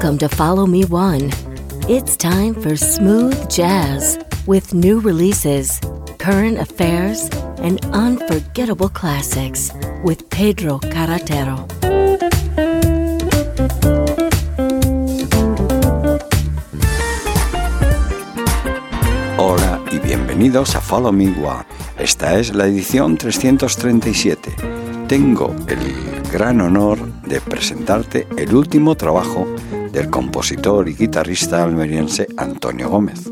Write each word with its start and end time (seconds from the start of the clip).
Welcome 0.00 0.18
to 0.20 0.34
Follow 0.34 0.66
Me 0.66 0.86
One. 0.86 1.30
It's 1.86 2.16
time 2.16 2.54
for 2.54 2.74
smooth 2.74 3.50
jazz 3.50 4.18
with 4.46 4.72
new 4.72 4.98
releases, 4.98 5.78
current 6.16 6.58
affairs, 6.58 7.28
and 7.58 7.84
unforgettable 7.92 8.88
classics 8.88 9.70
with 10.02 10.26
Pedro 10.30 10.78
Carretero. 10.78 11.68
Hola 19.36 19.84
y 19.92 19.98
bienvenidos 19.98 20.76
a 20.76 20.80
Follow 20.80 21.12
Me 21.12 21.26
One. 21.26 21.66
Esta 21.98 22.38
es 22.38 22.54
la 22.54 22.64
edición 22.64 23.18
337. 23.18 24.50
Tengo 25.08 25.54
el 25.68 26.30
gran 26.32 26.62
honor 26.62 26.98
de 27.24 27.42
presentarte 27.42 28.26
el 28.38 28.54
último 28.54 28.94
trabajo 28.94 29.46
compositor 30.40 30.88
y 30.88 30.94
guitarrista 30.94 31.62
almeriense 31.62 32.26
Antonio 32.38 32.88
Gómez, 32.88 33.30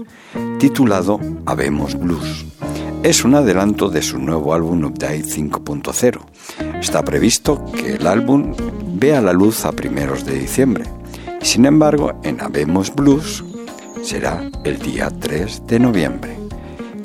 titulado 0.58 1.18
Habemos 1.46 1.98
Blues. 1.98 2.44
Es 3.02 3.24
un 3.24 3.34
adelanto 3.34 3.88
de 3.88 4.02
su 4.02 4.18
nuevo 4.18 4.52
álbum 4.52 4.84
Update 4.84 5.24
5.0. 5.24 6.20
Está 6.78 7.02
previsto 7.02 7.64
que 7.72 7.94
el 7.94 8.06
álbum 8.06 8.54
vea 8.92 9.22
la 9.22 9.32
luz 9.32 9.64
a 9.64 9.72
primeros 9.72 10.26
de 10.26 10.38
diciembre. 10.38 10.84
Sin 11.40 11.64
embargo, 11.64 12.12
en 12.24 12.42
Habemos 12.42 12.94
Blues 12.94 13.42
será 14.02 14.42
el 14.64 14.78
día 14.78 15.08
3 15.08 15.66
de 15.66 15.78
noviembre, 15.78 16.36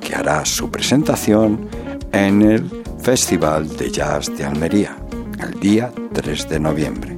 que 0.01 0.15
hará 0.15 0.43
su 0.43 0.69
presentación 0.69 1.69
en 2.11 2.41
el 2.41 2.83
Festival 2.99 3.69
de 3.77 3.89
Jazz 3.89 4.35
de 4.35 4.43
Almería, 4.43 4.97
el 5.41 5.57
día 5.61 5.93
3 6.11 6.49
de 6.49 6.59
noviembre. 6.59 7.17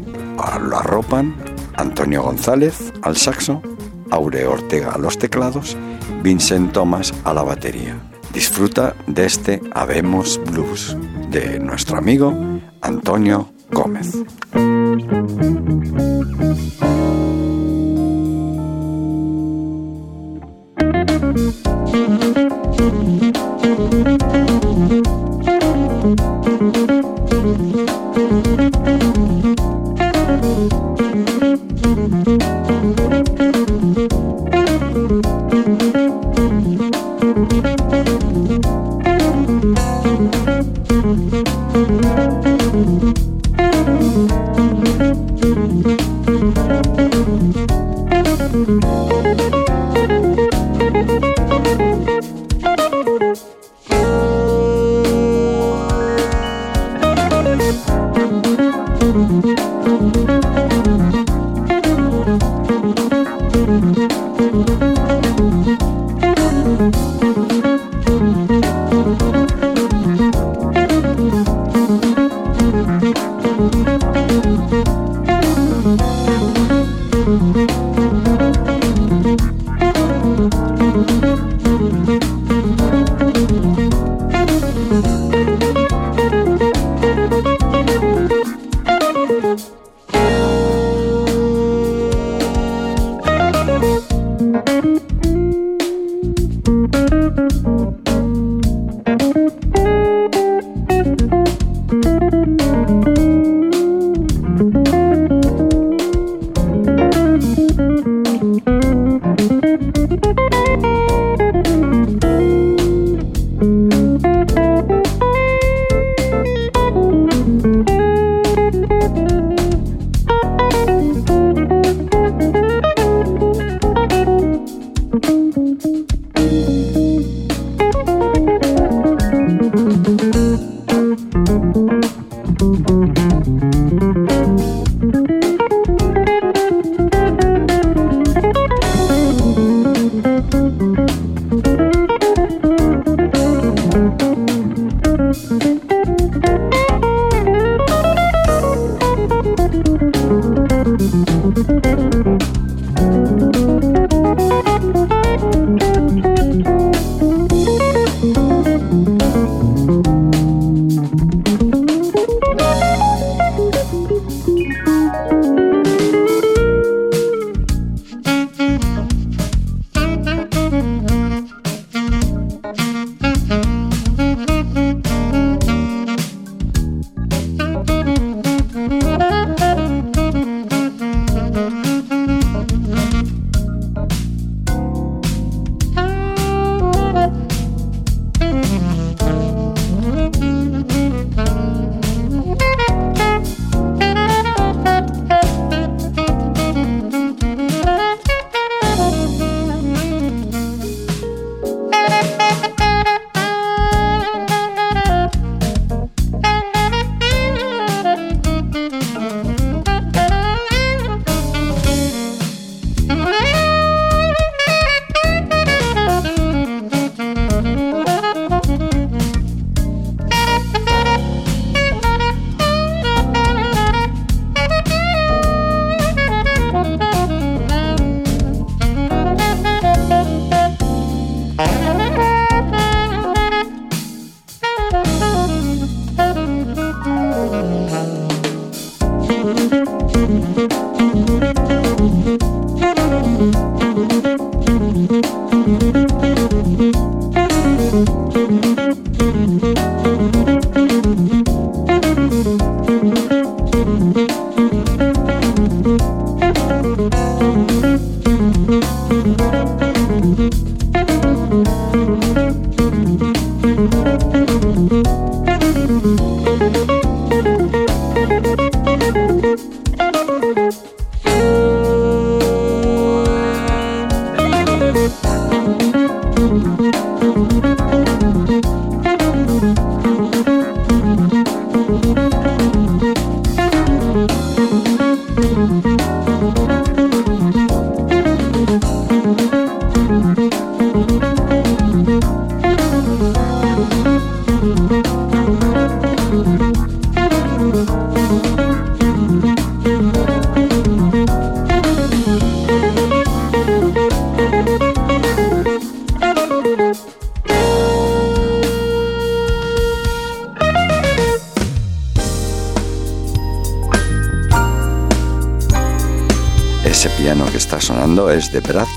Lo 0.62 0.78
arropan 0.78 1.55
Antonio 1.78 2.24
González 2.24 2.94
al 3.02 3.18
saxo, 3.18 3.62
Aure 4.12 4.46
Ortega 4.46 4.92
a 4.92 4.98
los 4.98 5.18
teclados, 5.18 5.78
Vincent 6.24 6.72
Thomas 6.72 7.14
a 7.24 7.34
la 7.34 7.44
batería. 7.44 7.98
Disfruta 8.34 8.96
de 9.08 9.26
este 9.26 9.62
Habemos 9.74 10.40
Blues 10.52 10.98
de 11.30 11.60
nuestro 11.60 11.98
amigo 11.98 12.34
Antonio 12.82 13.50
Gómez. 13.72 14.14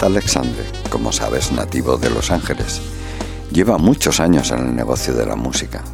Alexander, 0.09 0.65
como 0.89 1.13
sabes, 1.13 1.53
nativo 1.53 1.99
de 1.99 2.09
Los 2.09 2.31
Ángeles. 2.31 2.81
Lleva 3.53 3.77
muchos 3.77 4.21
años 4.21 4.51
en 4.51 4.61
el 4.61 4.75
negocio 4.75 5.13
de 5.13 5.27
la 5.27 5.37
música, 5.37 5.85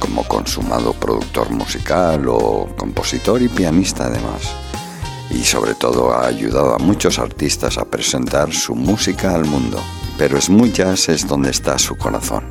como 0.00 0.24
consumado 0.24 0.92
productor 0.92 1.50
musical 1.50 2.26
o 2.28 2.68
compositor 2.76 3.40
y 3.40 3.48
pianista 3.48 4.06
además. 4.06 4.42
Y 5.30 5.44
sobre 5.44 5.76
todo 5.76 6.12
ha 6.12 6.26
ayudado 6.26 6.74
a 6.74 6.78
muchos 6.78 7.20
artistas 7.20 7.78
a 7.78 7.84
presentar 7.84 8.52
su 8.52 8.74
música 8.74 9.36
al 9.36 9.44
mundo. 9.44 9.80
Pero 10.18 10.36
es 10.36 10.50
muy 10.50 10.72
jazz 10.72 11.08
es 11.08 11.28
donde 11.28 11.50
está 11.50 11.78
su 11.78 11.96
corazón. 11.96 12.44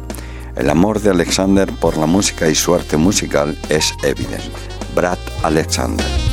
El 0.56 0.70
amor 0.70 1.02
de 1.02 1.10
Alexander 1.10 1.70
por 1.70 1.98
la 1.98 2.06
música 2.06 2.48
y 2.48 2.56
su 2.56 2.74
arte 2.74 2.96
musical 2.96 3.60
es 3.68 3.94
evidente. 4.04 4.52
Brad 4.96 5.20
Alexander. 5.44 6.27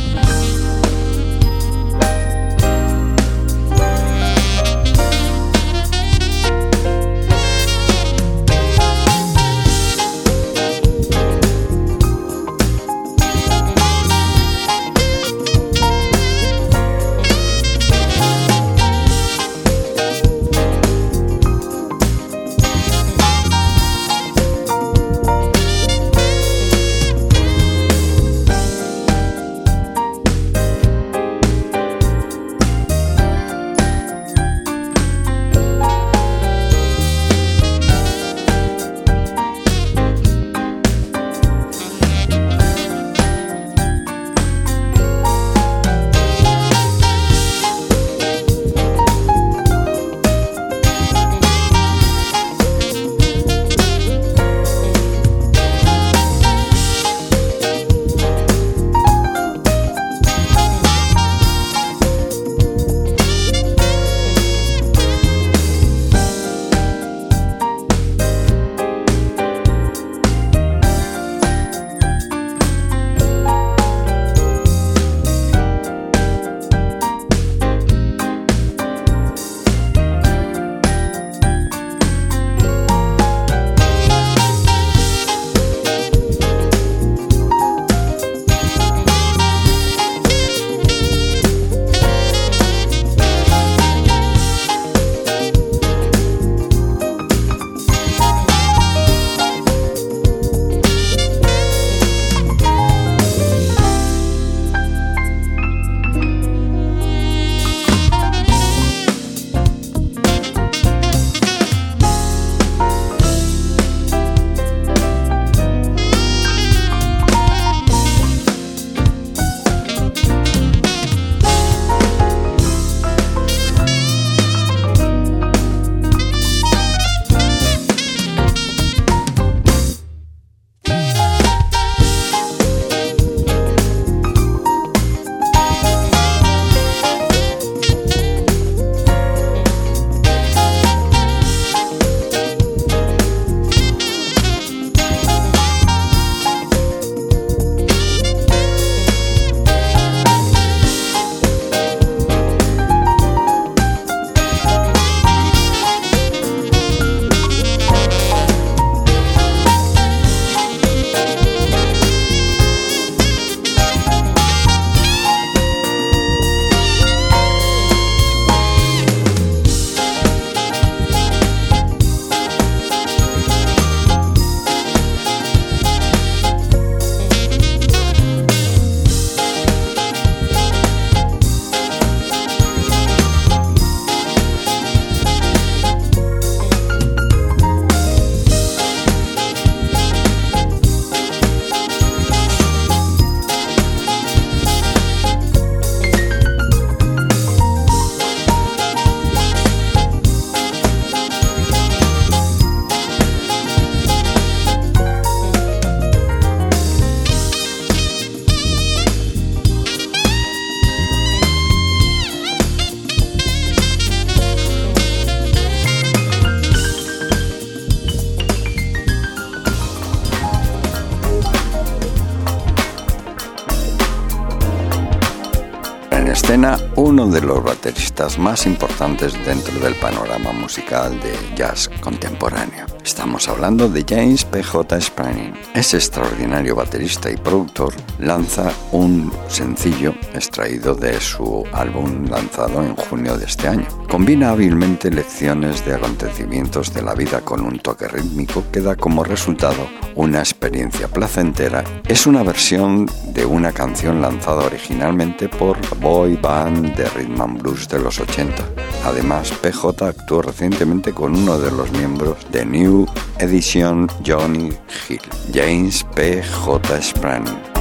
De 227.35 227.41
los 227.41 227.65
bateristas 227.65 228.39
más 228.39 228.65
importantes 228.65 229.35
dentro 229.45 229.77
del 229.81 229.97
panorama 229.97 230.53
musical 230.53 231.21
de 231.21 231.35
jazz 231.57 231.91
contemporáneo. 232.01 232.87
Estamos 233.05 233.49
hablando 233.49 233.89
de 233.89 234.05
James 234.09 234.45
P.J. 234.45 235.01
Spanning. 235.01 235.53
Ese 235.75 235.97
extraordinario 235.97 236.77
baterista 236.77 237.29
y 237.33 237.37
productor 237.37 237.93
lanza 238.21 238.73
un 238.93 239.33
sencillo 239.49 240.15
extraído 240.33 240.95
de 240.95 241.21
su 241.21 241.65
álbum 241.73 242.27
lanzado 242.31 242.81
en 242.85 242.95
junio 242.95 243.37
de 243.37 243.47
este 243.47 243.67
año. 243.67 244.04
Combina 244.15 244.51
hábilmente 244.51 245.11
lecciones 245.11 245.85
de 245.85 245.95
acontecimientos 245.95 246.95
de 246.95 247.03
la 247.03 247.17
vida 247.17 247.41
con 247.41 247.63
un 247.63 247.81
toque 247.81 248.07
rítmico 248.07 248.63
que 248.71 248.81
da 248.81 248.95
como 248.95 249.25
resultado 249.25 249.89
una 250.15 250.39
experiencia 250.39 251.09
placentera. 251.09 251.83
Es 252.07 252.25
una 252.25 252.45
versión 252.45 253.11
de 253.35 253.45
una 253.45 253.73
canción 253.73 254.23
lanzada 254.23 254.67
originalmente 254.67 255.49
por 255.49 255.77
Boy 255.99 256.37
Band 256.37 256.95
de 256.95 257.09
Rhythm 257.09 257.43
and 257.43 257.61
Blues 257.61 257.89
de 257.89 257.99
los 257.99 258.21
80. 258.21 258.65
Además, 259.05 259.51
PJ 259.51 260.07
actuó 260.07 260.43
recientemente 260.43 261.13
con 261.13 261.35
uno 261.35 261.59
de 261.59 261.73
los 261.73 261.91
miembros 261.91 262.37
de 262.53 262.65
New 262.65 263.09
Edition 263.41 264.07
Johnny 264.25 264.71
Hill, 265.09 265.23
James 265.53 266.07
P. 266.15 266.41
J. 266.41 267.03
Sprang. 267.03 267.74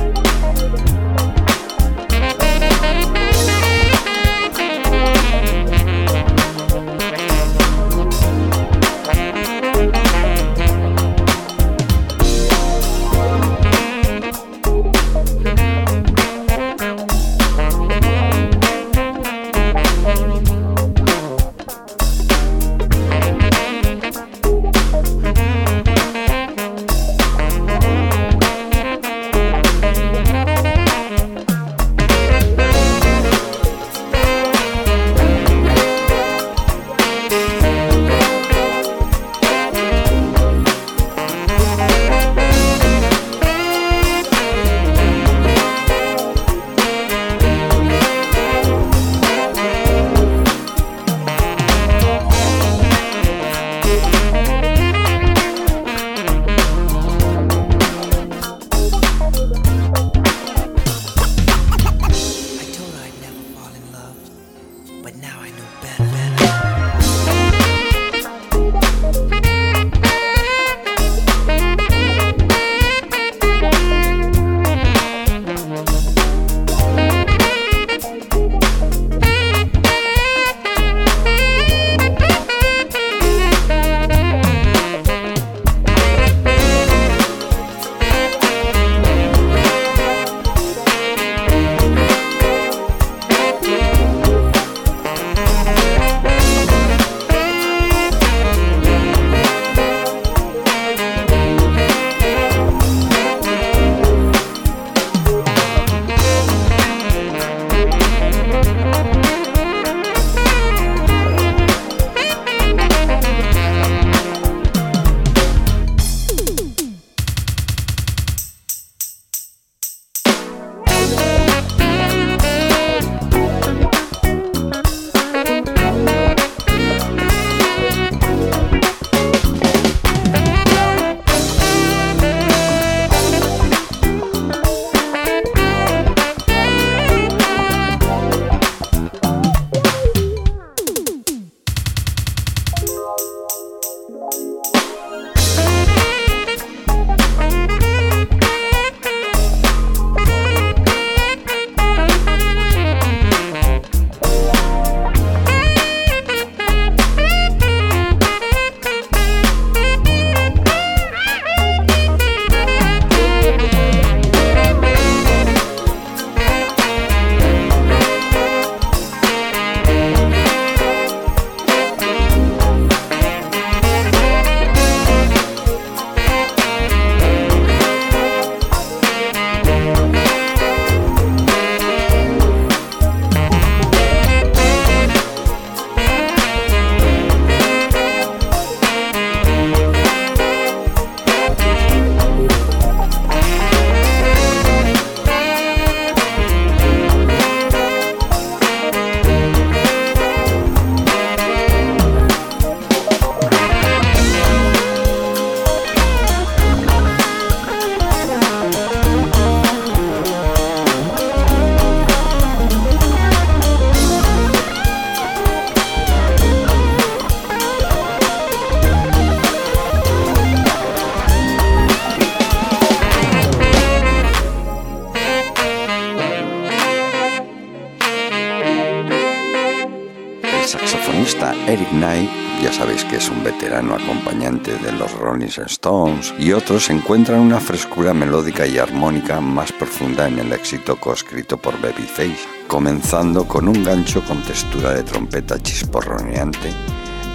Y 236.37 236.51
otros 236.51 236.89
encuentran 236.89 237.39
una 237.39 237.59
frescura 237.59 238.13
melódica 238.13 238.65
y 238.67 238.77
armónica 238.77 239.41
más 239.41 239.71
profunda 239.71 240.27
en 240.27 240.39
el 240.39 240.53
éxito 240.53 240.95
coescrito 240.95 241.57
por 241.57 241.79
Babyface, 241.81 242.47
comenzando 242.67 243.47
con 243.47 243.67
un 243.67 243.83
gancho 243.83 244.23
con 244.23 244.41
textura 244.43 244.93
de 244.93 245.03
trompeta 245.03 245.59
chisporroneante 245.59 246.69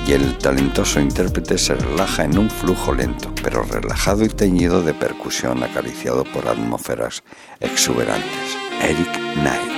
y 0.09 0.13
el 0.13 0.39
talentoso 0.39 1.01
intérprete 1.01 1.59
se 1.59 1.75
relaja 1.75 2.25
en 2.25 2.39
un 2.39 2.49
flujo 2.49 2.95
lento, 2.95 3.31
pero 3.43 3.63
relajado 3.63 4.25
y 4.25 4.29
teñido 4.29 4.83
de 4.83 4.95
percusión 4.95 5.63
acariciado 5.63 6.25
por 6.25 6.49
atmósferas 6.49 7.23
exuberantes. 7.61 8.57
Eric 8.81 9.35
Knight. 9.35 9.78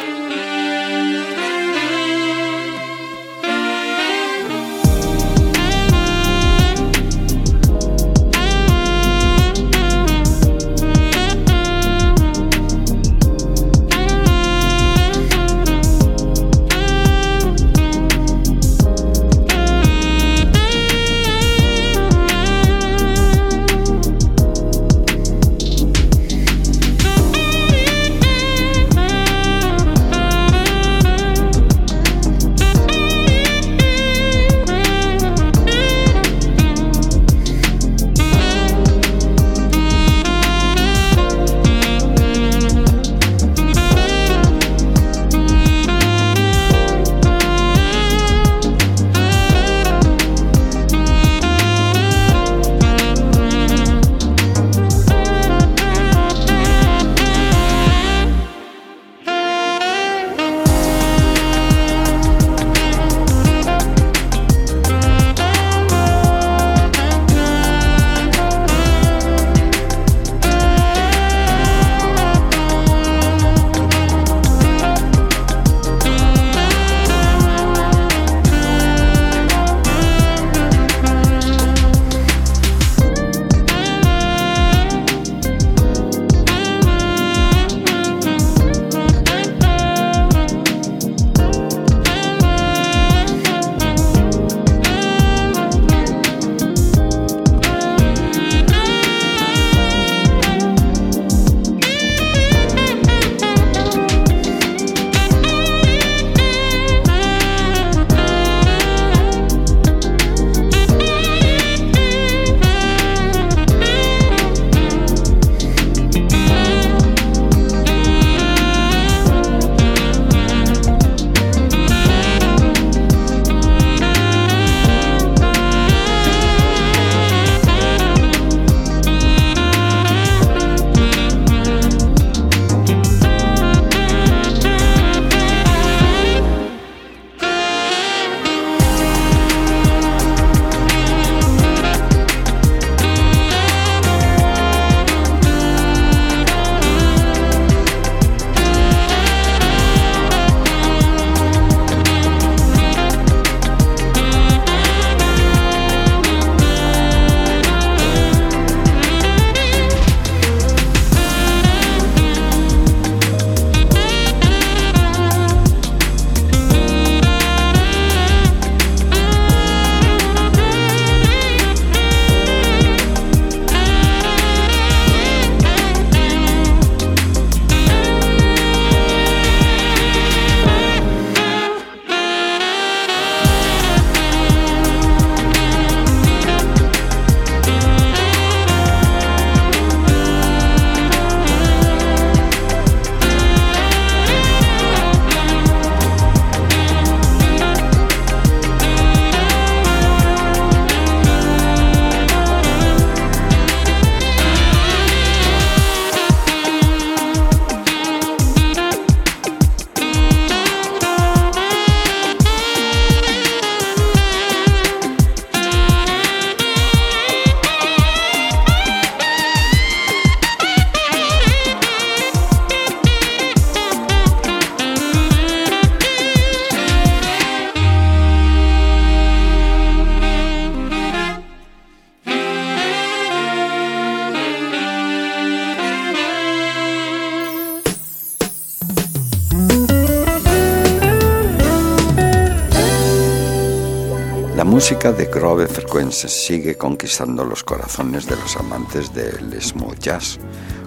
Música 244.90 245.12
de 245.12 245.26
Grove 245.26 245.68
Frequencies 245.68 246.32
sigue 246.32 246.74
conquistando 246.74 247.44
los 247.44 247.62
corazones 247.62 248.26
de 248.26 248.34
los 248.34 248.56
amantes 248.56 249.14
del 249.14 249.62
smooth 249.62 250.00
jazz 250.00 250.40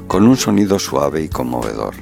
con 0.09 0.27
un 0.27 0.35
sonido 0.35 0.77
suave 0.77 1.21
y 1.21 1.29
conmovedor. 1.29 1.93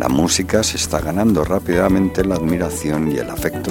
La 0.00 0.08
música 0.08 0.64
se 0.64 0.76
está 0.76 0.98
ganando 0.98 1.44
rápidamente 1.44 2.24
la 2.24 2.34
admiración 2.34 3.12
y 3.12 3.18
el 3.18 3.30
afecto 3.30 3.70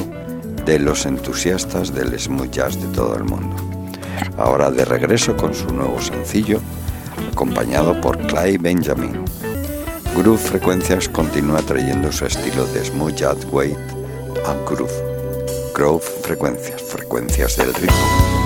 de 0.64 0.80
los 0.80 1.06
entusiastas 1.06 1.94
del 1.94 2.18
smooth 2.18 2.50
jazz 2.50 2.82
de 2.82 2.88
todo 2.96 3.18
el 3.18 3.26
mundo. 3.26 3.58
Ahora 4.38 4.72
de 4.72 4.86
regreso 4.86 5.36
con 5.36 5.54
su 5.54 5.68
nuevo 5.74 6.00
sencillo, 6.00 6.62
acompañado 7.34 8.00
por 8.00 8.18
Clay 8.28 8.58
Benjamin. 8.58 9.26
Groove 10.16 10.40
Frecuencias 10.40 11.10
continúa 11.10 11.62
trayendo 11.62 12.10
su 12.14 12.26
estilo 12.26 12.66
de 12.68 12.86
smooth 12.86 13.16
jazz 13.16 13.46
weight 13.52 13.78
a 14.46 14.54
groove. 14.66 14.94
Groove 15.76 16.19
Frecuencias, 16.30 16.84
frecuencias 16.84 17.58
del 17.58 17.74
ritmo. 17.74 18.39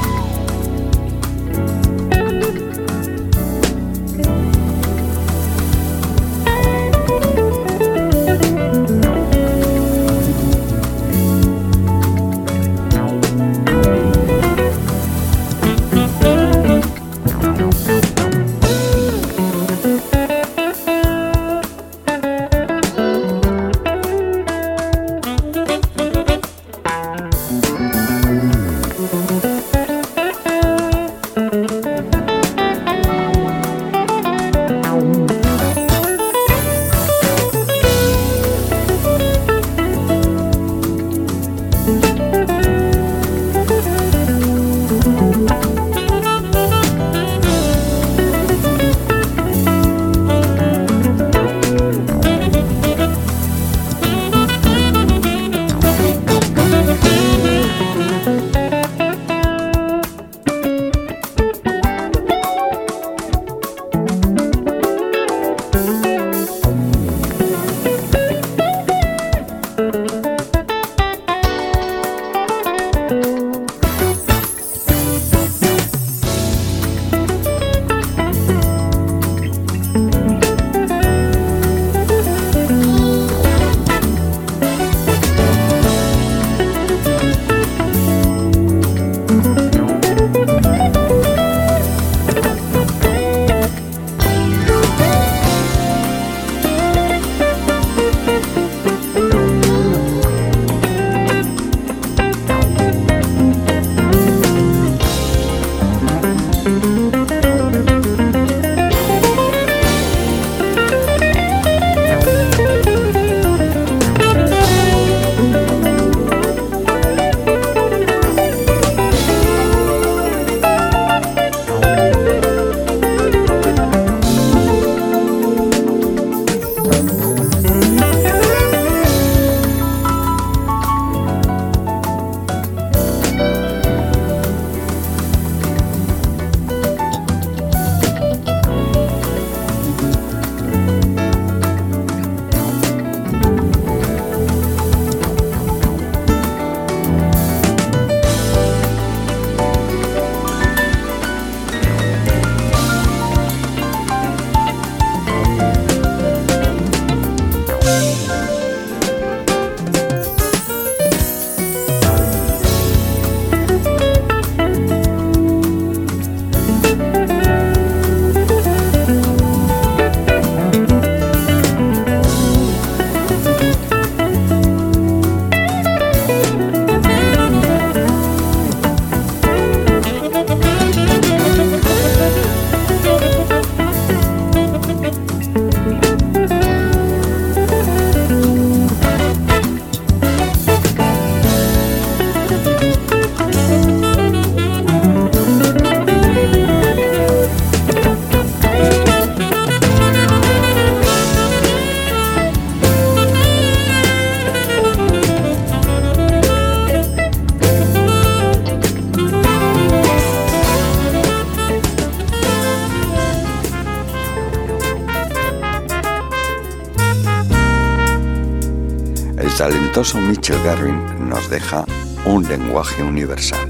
Talentoso 220.04 220.20
Mitchell 220.20 220.64
Garvin 220.64 221.30
nos 221.30 221.50
deja 221.50 221.86
un 222.26 222.44
lenguaje 222.44 223.02
universal 223.02 223.70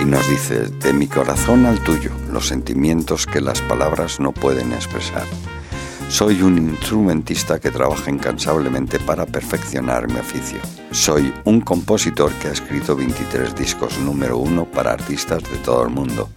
y 0.00 0.04
nos 0.04 0.28
dice, 0.28 0.66
de 0.66 0.92
mi 0.92 1.06
corazón 1.06 1.66
al 1.66 1.78
tuyo, 1.84 2.10
los 2.32 2.48
sentimientos 2.48 3.24
que 3.26 3.40
las 3.40 3.60
palabras 3.62 4.18
no 4.18 4.32
pueden 4.32 4.72
expresar. 4.72 5.24
Soy 6.08 6.42
un 6.42 6.58
instrumentista 6.58 7.60
que 7.60 7.70
trabaja 7.70 8.10
incansablemente 8.10 8.98
para 8.98 9.24
perfeccionar 9.24 10.08
mi 10.08 10.18
oficio. 10.18 10.58
Soy 10.90 11.32
un 11.44 11.60
compositor 11.60 12.32
que 12.34 12.48
ha 12.48 12.52
escrito 12.52 12.96
23 12.96 13.54
discos 13.54 13.96
número 13.98 14.38
uno 14.38 14.64
para 14.64 14.92
artistas 14.92 15.42
de 15.44 15.58
todo 15.58 15.84
el 15.84 15.90
mundo, 15.90 16.28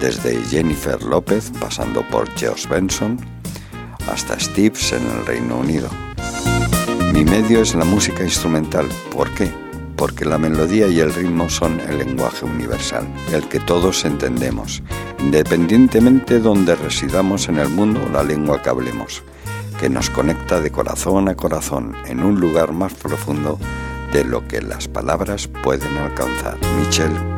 desde 0.00 0.40
Jennifer 0.44 1.02
López, 1.02 1.50
pasando 1.58 2.06
por 2.08 2.30
George 2.36 2.68
Benson, 2.68 3.18
hasta 4.08 4.38
Steves 4.38 4.92
en 4.92 5.04
el 5.04 5.26
Reino 5.26 5.58
Unido. 5.58 6.13
Mi 7.14 7.24
medio 7.24 7.62
es 7.62 7.76
la 7.76 7.84
música 7.84 8.24
instrumental. 8.24 8.88
¿Por 9.12 9.30
qué? 9.34 9.48
Porque 9.96 10.24
la 10.24 10.36
melodía 10.36 10.88
y 10.88 10.98
el 10.98 11.14
ritmo 11.14 11.48
son 11.48 11.78
el 11.78 11.98
lenguaje 11.98 12.44
universal, 12.44 13.06
el 13.32 13.48
que 13.48 13.60
todos 13.60 14.04
entendemos, 14.04 14.82
independientemente 15.20 16.34
de 16.34 16.40
donde 16.40 16.74
residamos 16.74 17.48
en 17.48 17.58
el 17.60 17.68
mundo 17.68 18.00
o 18.04 18.12
la 18.12 18.24
lengua 18.24 18.60
que 18.60 18.70
hablemos, 18.70 19.22
que 19.78 19.88
nos 19.88 20.10
conecta 20.10 20.60
de 20.60 20.72
corazón 20.72 21.28
a 21.28 21.36
corazón 21.36 21.94
en 22.06 22.20
un 22.20 22.40
lugar 22.40 22.72
más 22.72 22.94
profundo 22.94 23.60
de 24.12 24.24
lo 24.24 24.48
que 24.48 24.60
las 24.60 24.88
palabras 24.88 25.46
pueden 25.46 25.96
alcanzar. 25.96 26.58
Michel 26.80 27.33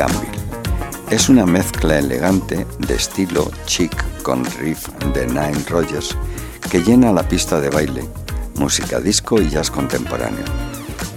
Gamble. 0.00 0.30
Es 1.10 1.28
una 1.28 1.44
mezcla 1.44 1.98
elegante 1.98 2.66
de 2.78 2.94
estilo 2.94 3.50
chic 3.66 3.92
con 4.22 4.46
riff 4.58 4.88
de 5.12 5.26
Nine 5.26 5.62
Rogers 5.68 6.16
que 6.70 6.82
llena 6.82 7.12
la 7.12 7.28
pista 7.28 7.60
de 7.60 7.68
baile, 7.68 8.08
música 8.54 8.98
disco 8.98 9.42
y 9.42 9.50
jazz 9.50 9.70
contemporáneo. 9.70 10.46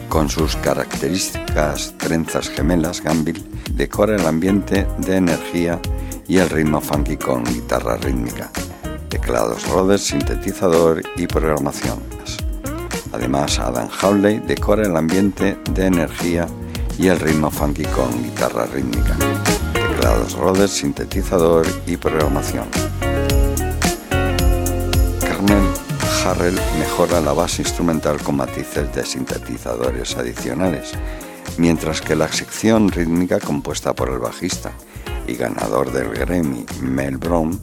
Con 0.09 0.27
sus 0.27 0.57
características 0.57 1.93
trenzas 1.97 2.49
gemelas, 2.49 3.01
Gamble 3.01 3.41
decora 3.71 4.17
el 4.17 4.27
ambiente 4.27 4.85
de 4.97 5.15
energía 5.15 5.79
y 6.27 6.39
el 6.39 6.49
ritmo 6.49 6.81
funky 6.81 7.15
con 7.15 7.45
guitarra 7.45 7.95
rítmica, 7.95 8.51
teclados 9.07 9.65
Rhodes, 9.69 10.01
sintetizador 10.01 11.01
y 11.15 11.25
programación. 11.25 11.99
Además, 13.13 13.59
Adam 13.59 13.87
Hawley 14.01 14.39
decora 14.39 14.83
el 14.83 14.97
ambiente 14.97 15.57
de 15.71 15.85
energía 15.85 16.47
y 16.97 17.07
el 17.07 17.19
ritmo 17.19 17.49
funky 17.49 17.83
con 17.85 18.23
guitarra 18.23 18.65
rítmica, 18.65 19.15
teclados 19.73 20.33
Rhodes, 20.33 20.71
sintetizador 20.71 21.65
y 21.87 21.97
programación. 21.97 22.67
Carmel 25.19 25.67
Harrell 26.25 26.59
mejora 26.79 27.19
la 27.21 27.33
base 27.33 27.63
instrumental 27.63 28.21
con 28.21 28.37
matices 28.37 28.93
de 28.93 29.05
sintetizadores 29.05 30.15
adicionales, 30.15 30.91
mientras 31.57 32.01
que 32.01 32.15
la 32.15 32.27
sección 32.27 32.89
rítmica 32.89 33.39
compuesta 33.39 33.93
por 33.93 34.09
el 34.09 34.19
bajista 34.19 34.71
y 35.27 35.35
ganador 35.35 35.91
del 35.91 36.09
Grammy 36.09 36.65
Mel 36.81 37.17
Brown 37.17 37.59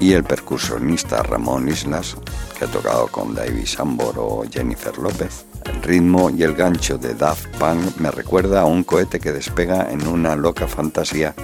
y 0.00 0.12
el 0.12 0.24
percusionista 0.24 1.22
Ramón 1.22 1.68
Islas, 1.68 2.16
que 2.58 2.66
ha 2.66 2.68
tocado 2.68 3.08
con 3.08 3.34
David 3.34 3.66
Sambor 3.66 4.14
o 4.18 4.44
Jennifer 4.48 4.96
López, 4.98 5.47
el 5.68 5.82
ritmo 5.82 6.30
y 6.30 6.42
el 6.42 6.54
gancho 6.54 6.98
de 6.98 7.14
Daft 7.14 7.46
Punk 7.58 7.96
me 7.98 8.10
recuerda 8.10 8.62
a 8.62 8.64
un 8.64 8.84
cohete 8.84 9.20
que 9.20 9.32
despega 9.32 9.90
en 9.90 10.06
una 10.06 10.36
loca 10.36 10.66
fantasía 10.66 11.34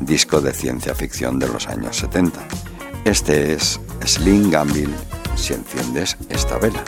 disco 0.00 0.40
de 0.40 0.52
ciencia 0.52 0.94
ficción 0.94 1.38
de 1.38 1.48
los 1.48 1.68
años 1.68 1.96
70. 1.96 2.40
Este 3.04 3.52
es 3.52 3.80
Slim 4.04 4.50
Gamble 4.50 4.88
si 5.36 5.54
enciendes 5.54 6.16
esta 6.28 6.58
vela. 6.58 6.82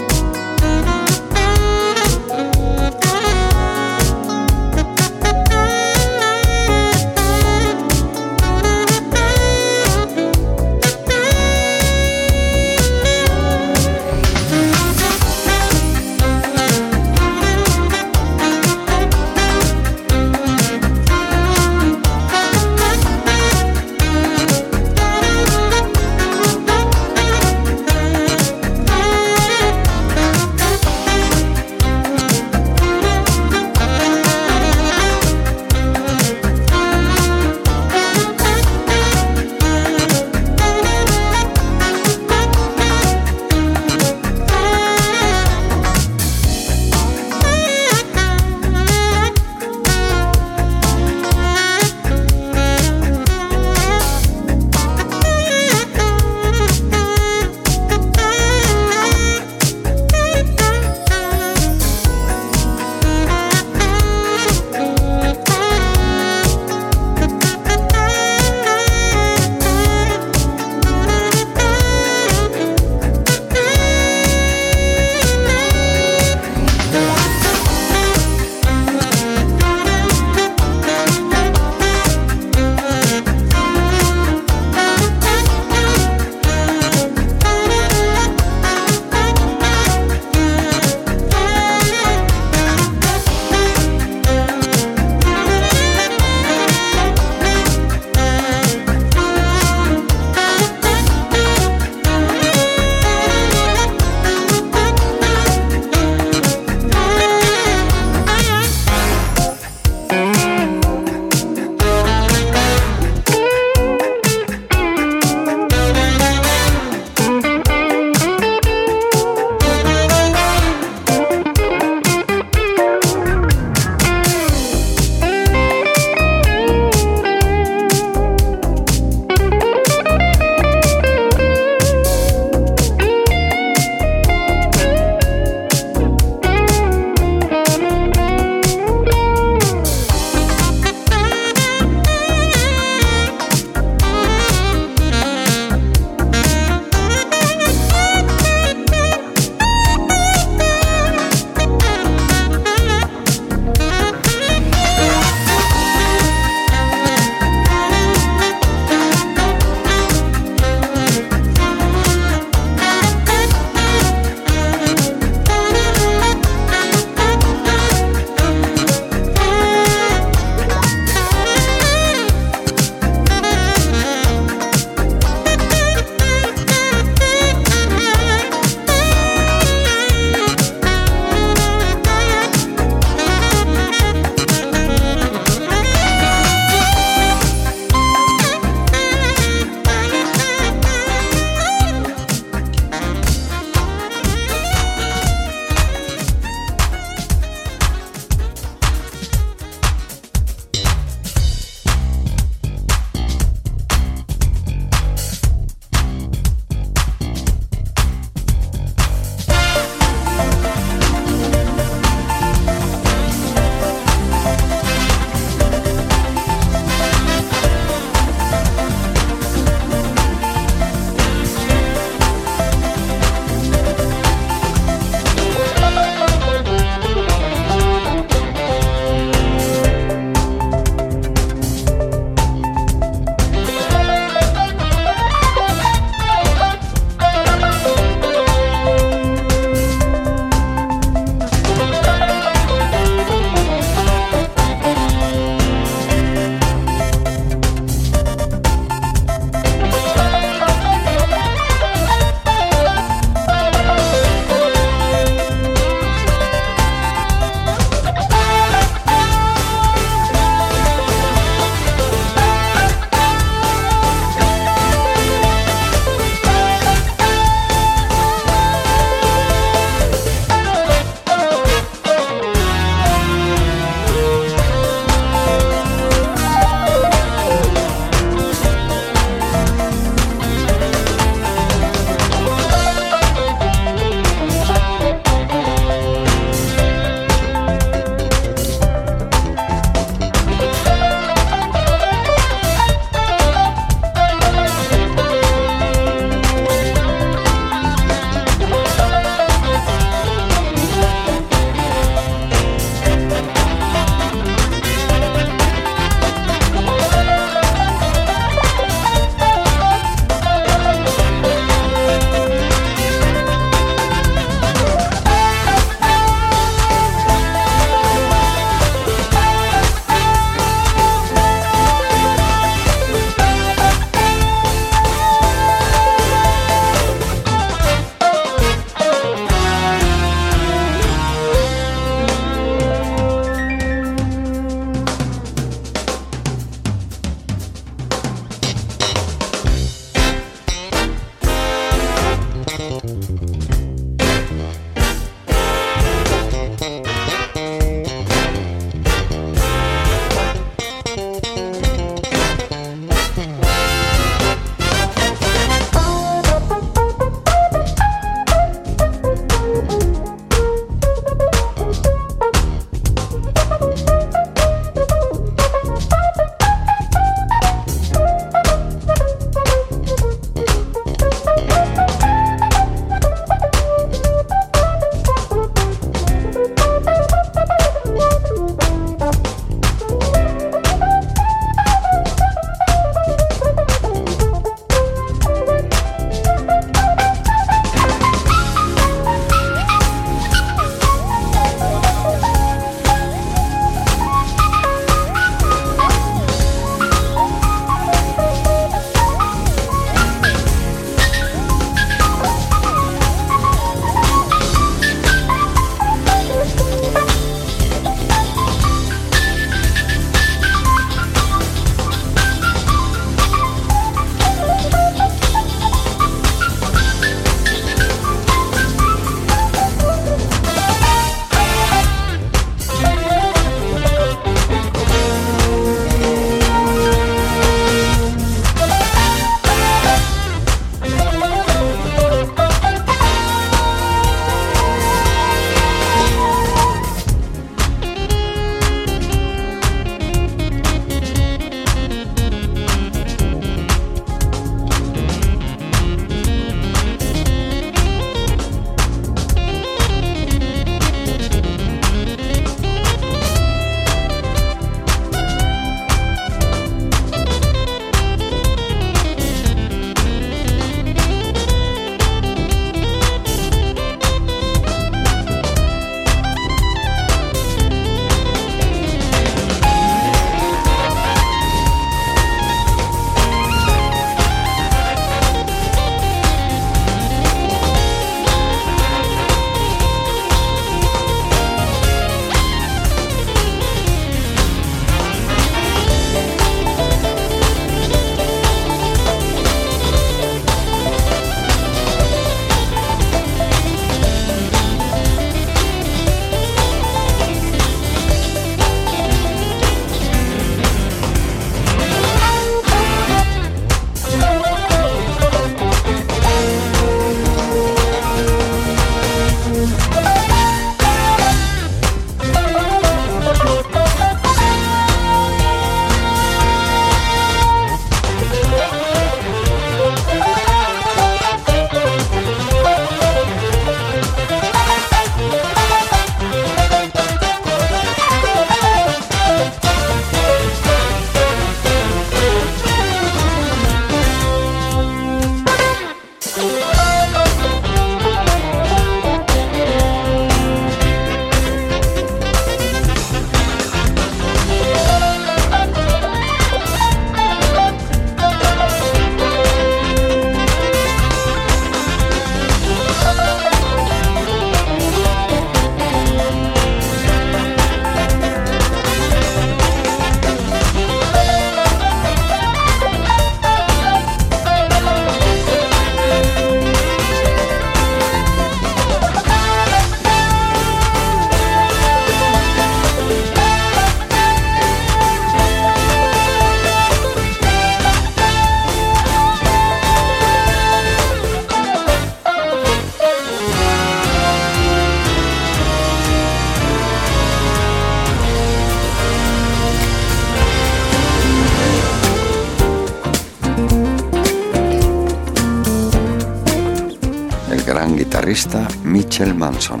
Mitchell 599.28 599.54
Manson. 599.54 600.00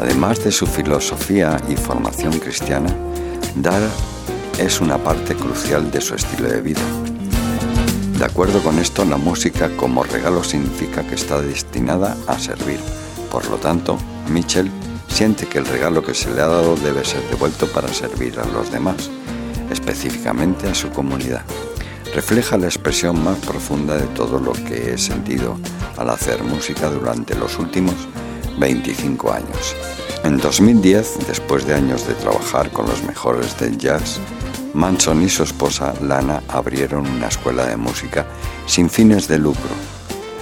Además 0.00 0.42
de 0.42 0.50
su 0.50 0.66
filosofía 0.66 1.62
y 1.68 1.76
formación 1.76 2.36
cristiana, 2.40 2.92
dar 3.54 3.80
es 4.58 4.80
una 4.80 4.98
parte 4.98 5.36
crucial 5.36 5.92
de 5.92 6.00
su 6.00 6.16
estilo 6.16 6.48
de 6.48 6.60
vida. 6.60 6.80
De 8.18 8.24
acuerdo 8.24 8.64
con 8.64 8.80
esto, 8.80 9.04
la 9.04 9.16
música 9.16 9.70
como 9.76 10.02
regalo 10.02 10.42
significa 10.42 11.06
que 11.06 11.14
está 11.14 11.40
destinada 11.40 12.16
a 12.26 12.36
servir. 12.36 12.80
Por 13.30 13.48
lo 13.48 13.58
tanto, 13.58 13.96
Mitchell 14.28 14.72
siente 15.06 15.46
que 15.46 15.58
el 15.58 15.66
regalo 15.66 16.02
que 16.02 16.12
se 16.12 16.28
le 16.34 16.42
ha 16.42 16.48
dado 16.48 16.74
debe 16.74 17.04
ser 17.04 17.22
devuelto 17.30 17.68
para 17.68 17.86
servir 17.94 18.40
a 18.40 18.46
los 18.46 18.72
demás, 18.72 19.08
específicamente 19.70 20.68
a 20.68 20.74
su 20.74 20.90
comunidad. 20.90 21.44
Refleja 22.12 22.58
la 22.58 22.66
expresión 22.66 23.22
más 23.22 23.38
profunda 23.38 23.94
de 23.94 24.06
todo 24.08 24.40
lo 24.40 24.52
que 24.52 24.94
he 24.94 24.98
sentido 24.98 25.60
al 25.96 26.10
hacer 26.10 26.42
música 26.42 26.90
durante 26.90 27.36
los 27.36 27.58
últimos 27.58 27.94
25 28.58 29.32
años. 29.32 29.76
En 30.24 30.38
2010, 30.38 31.26
después 31.26 31.66
de 31.66 31.74
años 31.74 32.06
de 32.06 32.14
trabajar 32.14 32.70
con 32.70 32.86
los 32.86 33.02
mejores 33.04 33.58
del 33.58 33.78
jazz, 33.78 34.18
Manson 34.74 35.22
y 35.22 35.28
su 35.28 35.42
esposa 35.42 35.94
Lana 36.02 36.42
abrieron 36.48 37.06
una 37.06 37.28
escuela 37.28 37.66
de 37.66 37.76
música 37.76 38.26
sin 38.66 38.90
fines 38.90 39.26
de 39.28 39.38
lucro. 39.38 39.70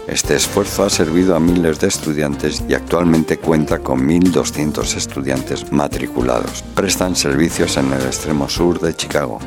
Este 0.09 0.35
esfuerzo 0.35 0.85
ha 0.85 0.91
servido 0.91 1.35
a 1.35 1.41
miles 1.41 1.81
de 1.81 1.89
estudiantes 1.89 2.63
y 2.69 2.75
actualmente 2.75 3.39
cuenta 3.39 3.79
con 3.79 4.07
1.200 4.07 4.97
estudiantes 4.97 5.73
matriculados. 5.73 6.63
Prestan 6.75 7.17
servicios 7.17 7.77
en 7.77 7.93
el 7.93 8.03
extremo 8.03 8.49
sur 8.49 8.81
de 8.81 8.95
Chicago, 8.95 9.39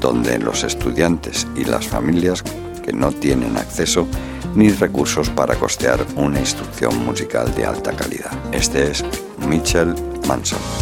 donde 0.00 0.38
los 0.38 0.62
estudiantes 0.62 1.46
y 1.56 1.64
las 1.64 1.88
familias 1.88 2.44
que 2.84 2.92
no 2.92 3.10
tienen 3.10 3.56
acceso 3.56 4.06
ni 4.56 4.70
recursos 4.70 5.28
para 5.30 5.54
costear 5.54 6.04
una 6.16 6.40
instrucción 6.40 7.04
musical 7.04 7.54
de 7.54 7.66
alta 7.66 7.92
calidad. 7.92 8.32
Este 8.52 8.90
es 8.90 9.04
Mitchell 9.46 9.94
Manson. 10.26 10.75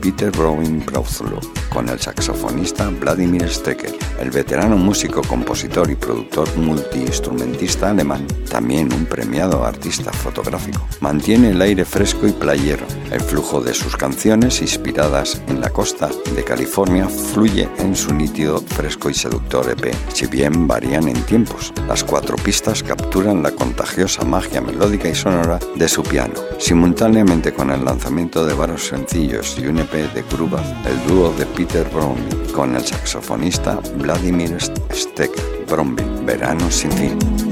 Peter 0.00 0.30
Browning 0.30 0.84
Brauzlo, 0.86 1.40
con 1.68 1.88
el 1.88 2.00
saxofonista 2.00 2.88
Vladimir 2.88 3.48
Stecker, 3.48 3.94
el 4.20 4.30
veterano 4.30 4.76
músico, 4.76 5.22
compositor 5.22 5.90
y 5.90 5.94
productor 5.94 6.54
multiinstrumentista 6.56 7.90
alemán, 7.90 8.26
también 8.50 8.92
un 8.92 9.06
premiado 9.06 9.64
artista 9.64 10.12
fotográfico. 10.12 10.86
Mantiene 11.00 11.50
el 11.50 11.62
aire 11.62 11.84
fresco 11.84 12.28
y 12.28 12.32
playero. 12.32 12.86
El 13.10 13.20
flujo 13.20 13.60
de 13.60 13.74
sus 13.74 13.96
canciones, 13.96 14.60
inspiradas 14.60 15.40
en 15.48 15.60
la 15.60 15.70
costa 15.70 16.10
de 16.34 16.44
California, 16.44 17.08
fluye 17.08 17.68
en 17.78 17.96
su 17.96 18.14
nítido, 18.14 18.60
fresco 18.60 19.10
y 19.10 19.14
seductor 19.14 19.68
EP, 19.70 19.94
si 20.12 20.26
bien 20.26 20.68
varían 20.68 21.08
en 21.08 21.20
tiempos. 21.24 21.72
Las 21.88 22.04
cuatro 22.04 22.36
pistas 22.36 22.82
capturan 22.82 23.42
la 23.42 23.52
contagiosa 23.52 24.24
magia 24.24 24.60
melódica 24.60 25.08
y 25.08 25.14
sonora 25.14 25.58
de 25.76 25.88
su 25.88 26.02
piano. 26.02 26.34
Simultáneamente 26.58 27.52
con 27.52 27.70
el 27.70 27.84
lanzamiento 27.84 28.44
de 28.44 28.54
varios 28.54 28.86
sencillos 28.86 29.56
y 29.58 29.66
un 29.66 29.78
EP 29.78 30.12
de 30.12 30.22
Gruba, 30.30 30.62
el 30.86 31.08
dúo 31.08 31.32
de 31.32 31.46
Peter 31.46 31.88
Bromby 31.88 32.40
con 32.50 32.74
el 32.74 32.84
saxofonista 32.84 33.80
Vladimir 34.10 34.58
Stecker, 34.90 35.40
Bromby, 35.68 36.02
Verano 36.26 36.68
sin 36.68 36.90
fin. 36.90 37.49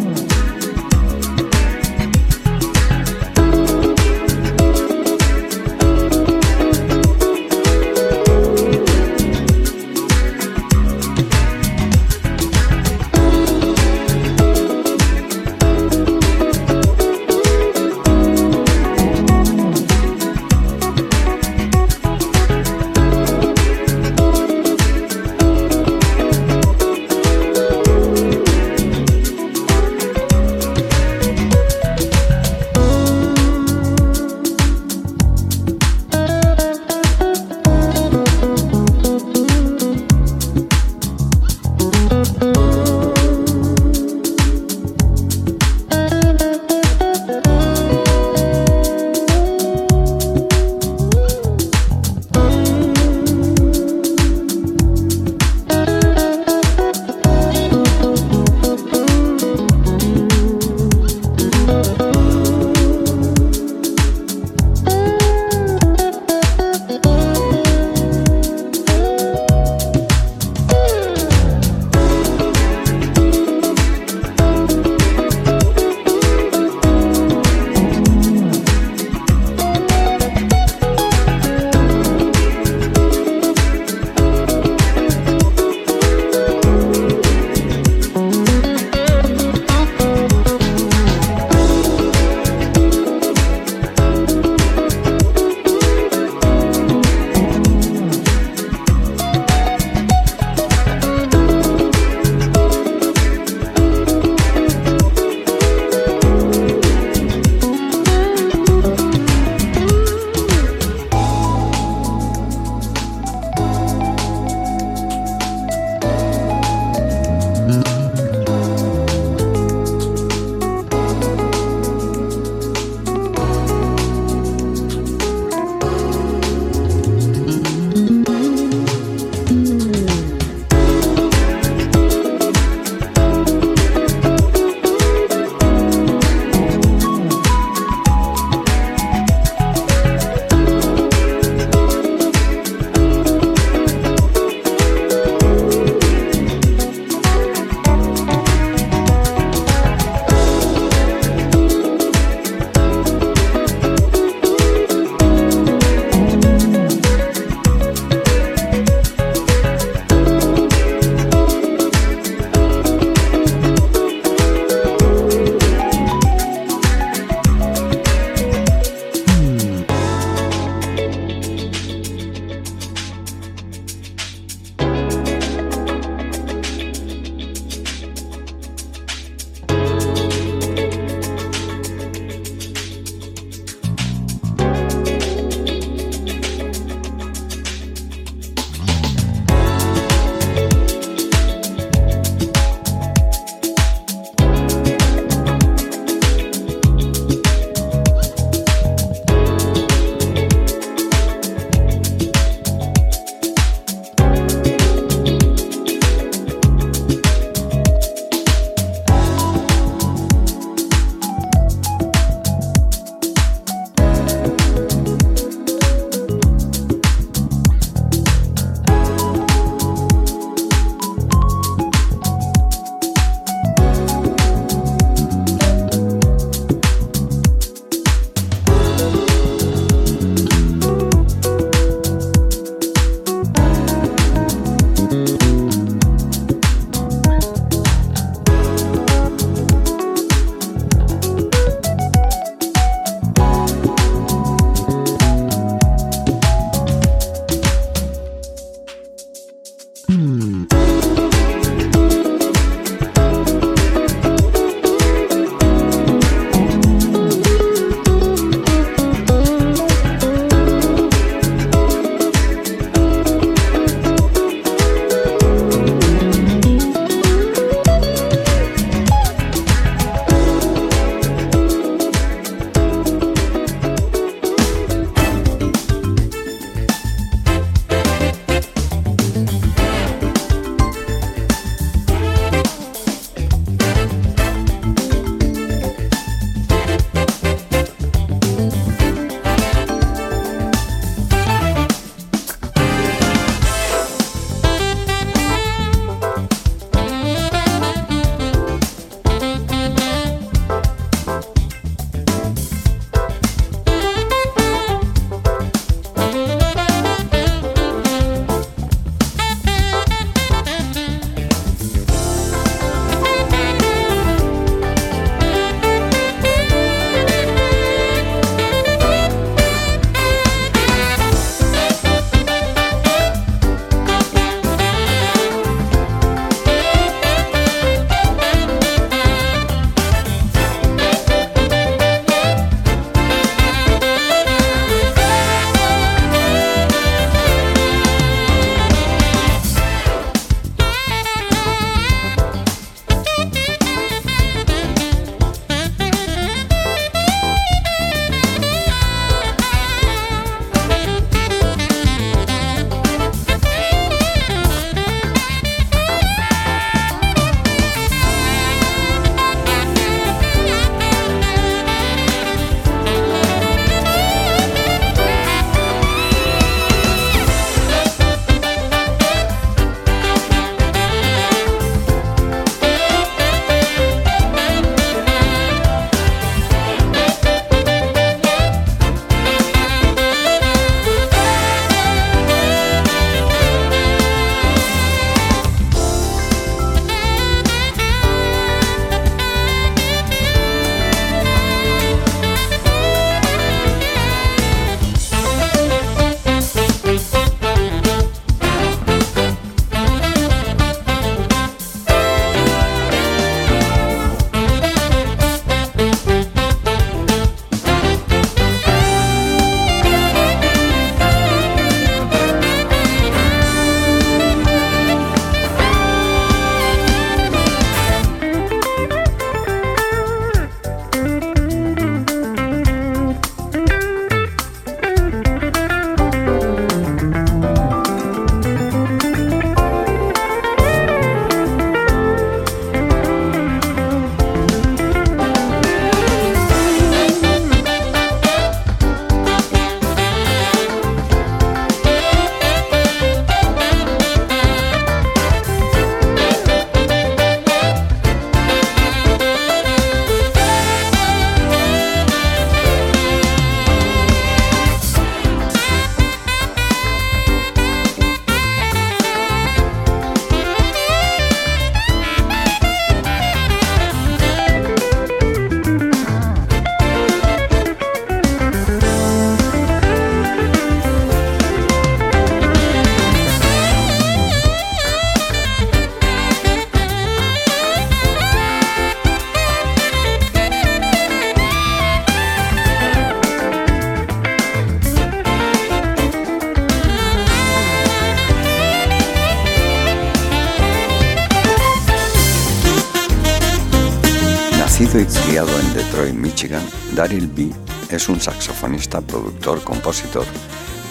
Michigan, 496.41 496.82
Daryl 497.14 497.47
B. 497.49 497.70
es 498.11 498.28
un 498.28 498.41
saxofonista, 498.41 499.20
productor, 499.20 499.82
compositor, 499.82 500.45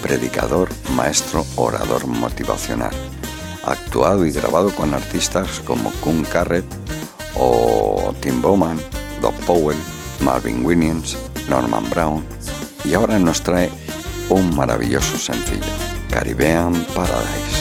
predicador, 0.01 0.69
maestro, 0.95 1.45
orador 1.55 2.07
motivacional. 2.07 2.93
Actuado 3.63 4.25
y 4.25 4.31
grabado 4.31 4.73
con 4.73 4.93
artistas 4.93 5.61
como 5.65 5.91
Kun 6.01 6.23
Carrett 6.23 6.65
o 7.35 8.13
Tim 8.21 8.41
Bowman, 8.41 8.79
Doc 9.21 9.35
Powell, 9.45 9.77
Marvin 10.21 10.65
Williams, 10.65 11.17
Norman 11.49 11.89
Brown 11.89 12.23
y 12.85 12.93
ahora 12.93 13.19
nos 13.19 13.41
trae 13.41 13.69
un 14.29 14.55
maravilloso 14.55 15.17
sencillo, 15.17 15.65
Caribbean 16.09 16.73
Paradise. 16.95 17.56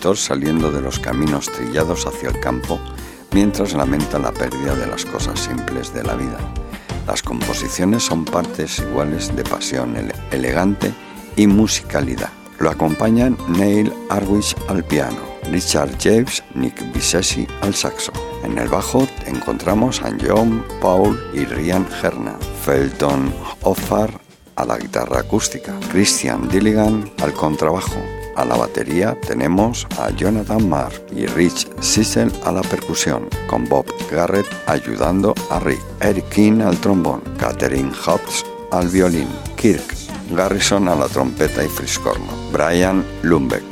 Saliendo 0.00 0.70
de 0.70 0.80
los 0.80 0.98
caminos 0.98 1.50
trillados 1.52 2.06
hacia 2.06 2.30
el 2.30 2.40
campo 2.40 2.80
mientras 3.32 3.74
lamenta 3.74 4.18
la 4.18 4.32
pérdida 4.32 4.74
de 4.74 4.86
las 4.86 5.04
cosas 5.04 5.38
simples 5.38 5.92
de 5.92 6.02
la 6.02 6.14
vida. 6.14 6.38
Las 7.06 7.22
composiciones 7.22 8.04
son 8.04 8.24
partes 8.24 8.78
iguales 8.78 9.34
de 9.36 9.44
pasión 9.44 9.94
elegante 10.30 10.92
y 11.36 11.46
musicalidad. 11.46 12.30
Lo 12.58 12.70
acompañan 12.70 13.36
Neil 13.48 13.92
Arwish 14.08 14.54
al 14.68 14.84
piano, 14.84 15.18
Richard 15.50 15.90
James, 16.00 16.42
Nick 16.54 16.92
Bisesi 16.92 17.46
al 17.60 17.74
saxo. 17.74 18.12
En 18.42 18.58
el 18.58 18.68
bajo 18.68 19.06
encontramos 19.26 20.02
a 20.02 20.12
John 20.20 20.64
Paul 20.80 21.18
y 21.34 21.44
Ryan 21.44 21.86
Herna, 22.02 22.36
Felton 22.64 23.32
Offar 23.62 24.18
a 24.56 24.64
la 24.64 24.78
guitarra 24.78 25.20
acústica, 25.20 25.78
Christian 25.90 26.48
Dilligan 26.48 27.10
al 27.22 27.32
contrabajo. 27.32 28.00
A 28.36 28.44
la 28.44 28.56
batería 28.56 29.16
tenemos 29.26 29.86
a 29.98 30.10
Jonathan 30.10 30.68
Marr 30.68 30.92
y 31.14 31.26
Rich 31.26 31.68
Sissel 31.80 32.32
a 32.44 32.52
la 32.52 32.62
percusión, 32.62 33.28
con 33.48 33.68
Bob 33.68 33.86
Garrett 34.10 34.46
ayudando 34.66 35.34
a 35.50 35.60
Rick, 35.60 35.80
Eric 36.00 36.28
King 36.28 36.60
al 36.60 36.78
trombón, 36.80 37.22
Catherine 37.38 37.92
Hobbs 38.06 38.44
al 38.70 38.88
violín, 38.88 39.28
Kirk 39.56 39.94
Garrison 40.30 40.88
a 40.88 40.94
la 40.94 41.06
trompeta 41.08 41.64
y 41.64 41.68
friscorno, 41.68 42.32
Brian 42.52 43.04
Lumbeck 43.22 43.69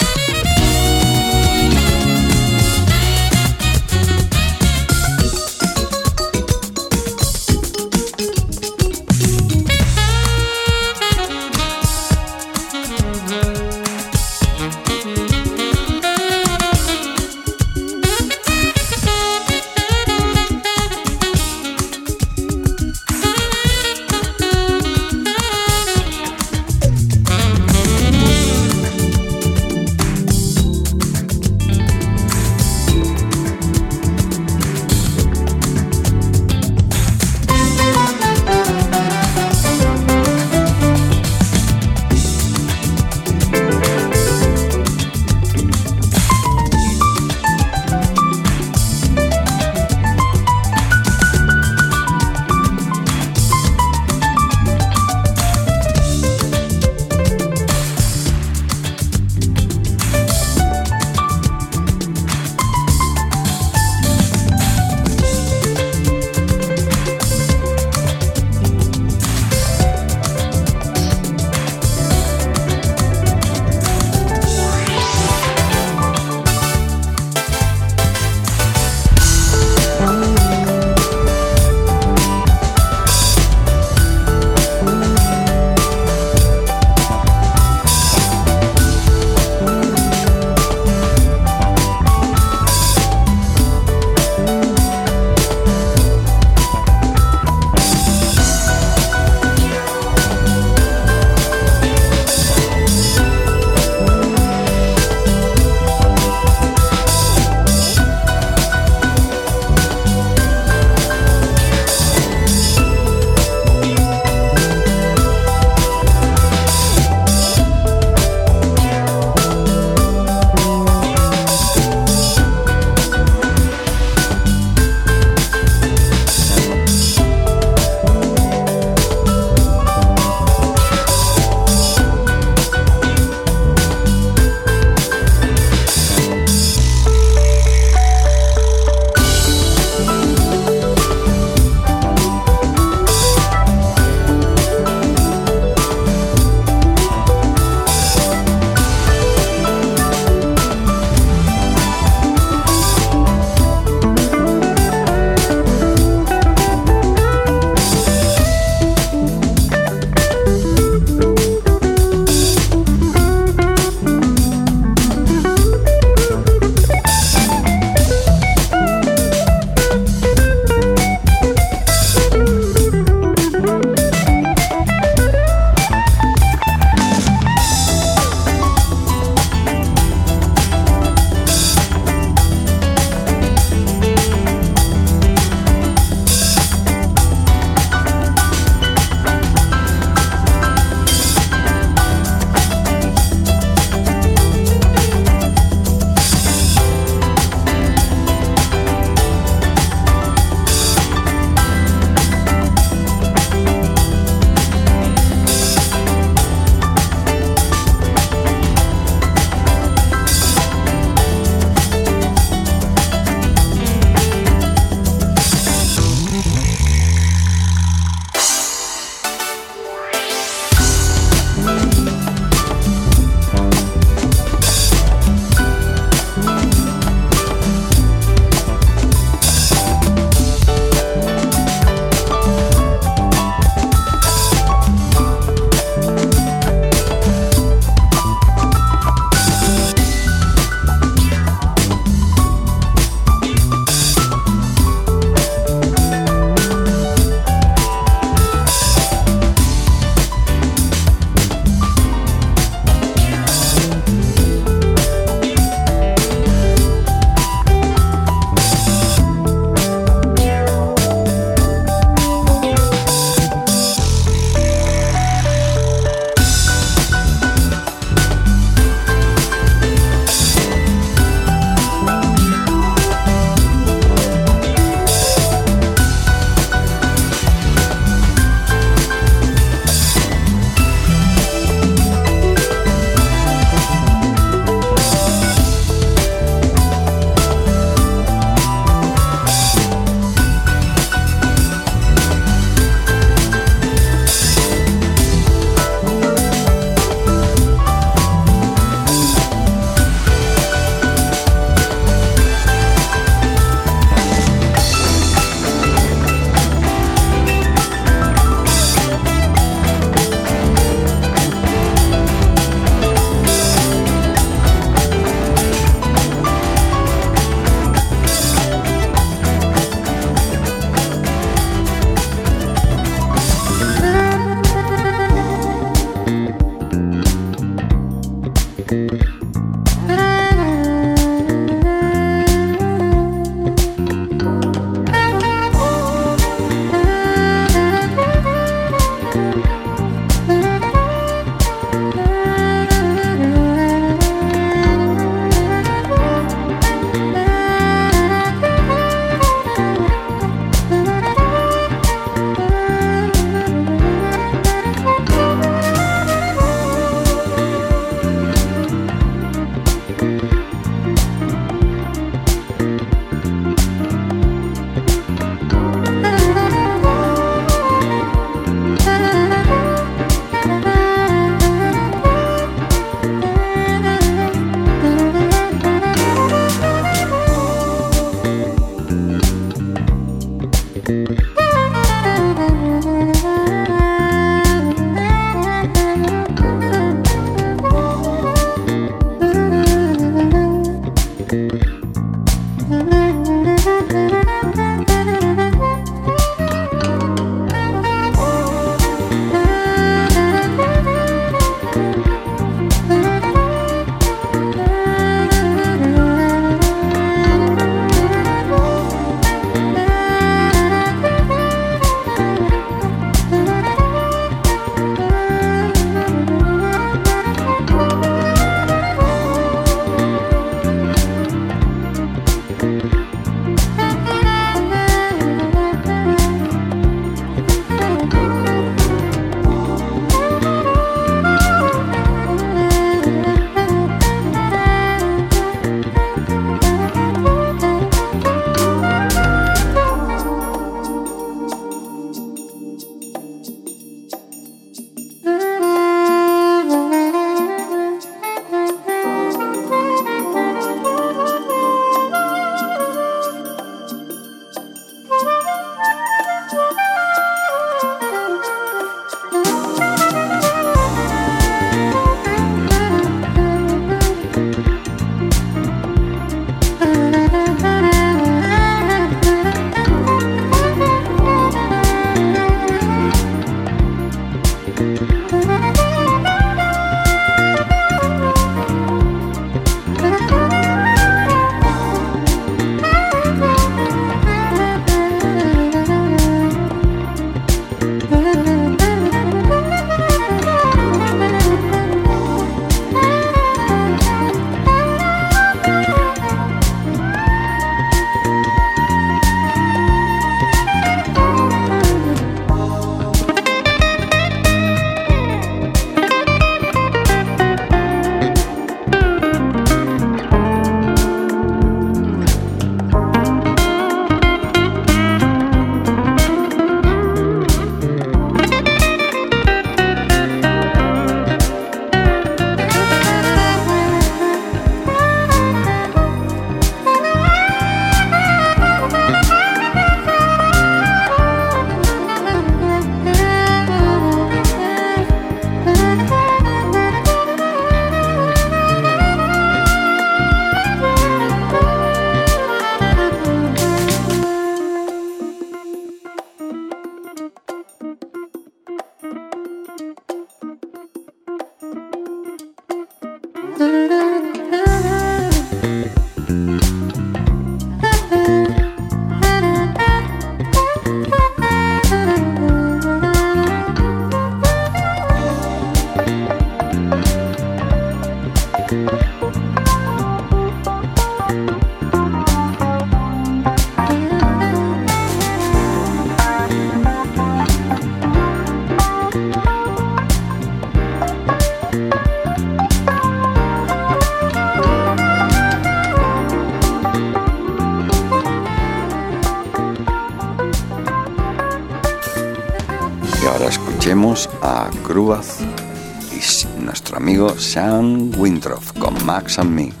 Sam 597.71 598.33
Wintroff 598.35 598.91
con 598.99 599.15
Max 599.23 599.57
and 599.57 599.71
Me. 599.71 600.00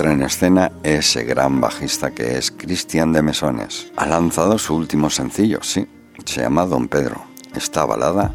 Entra 0.00 0.14
en 0.14 0.22
escena 0.22 0.72
ese 0.82 1.24
gran 1.24 1.60
bajista 1.60 2.10
que 2.12 2.38
es 2.38 2.50
Cristian 2.50 3.12
de 3.12 3.20
Mesones. 3.20 3.92
Ha 3.96 4.06
lanzado 4.06 4.56
su 4.56 4.74
último 4.74 5.10
sencillo, 5.10 5.58
sí, 5.60 5.86
se 6.24 6.40
llama 6.40 6.64
Don 6.64 6.88
Pedro. 6.88 7.22
Esta 7.54 7.84
balada, 7.84 8.32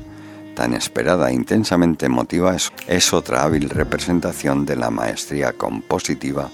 tan 0.55 0.75
esperada 0.75 1.31
e 1.31 1.33
intensamente 1.33 2.05
emotiva, 2.05 2.55
es, 2.55 3.13
otra 3.13 3.41
hábil 3.41 3.71
representación 3.71 4.67
de 4.67 4.75
la 4.75 4.91
maestría 4.91 5.53
compositiva 5.53 6.51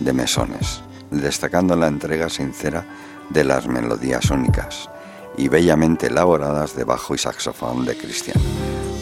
de 0.00 0.14
Mesones, 0.14 0.80
destacando 1.10 1.76
la 1.76 1.88
entrega 1.88 2.30
sincera 2.30 2.86
de 3.28 3.44
las 3.44 3.66
melodías 3.66 4.30
únicas 4.30 4.88
y 5.36 5.48
bellamente 5.48 6.06
elaboradas 6.06 6.74
de 6.74 6.84
bajo 6.84 7.14
y 7.14 7.18
saxofón 7.18 7.84
de 7.84 7.98
Cristian, 7.98 8.40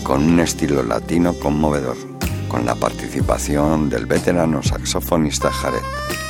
con 0.02 0.24
un 0.24 0.40
estilo 0.40 0.82
latino 0.82 1.34
conmovedor 1.34 1.96
con 2.52 2.66
la 2.66 2.74
participación 2.74 3.88
del 3.88 4.04
veterano 4.04 4.62
saxofonista 4.62 5.50
Jared, 5.50 5.80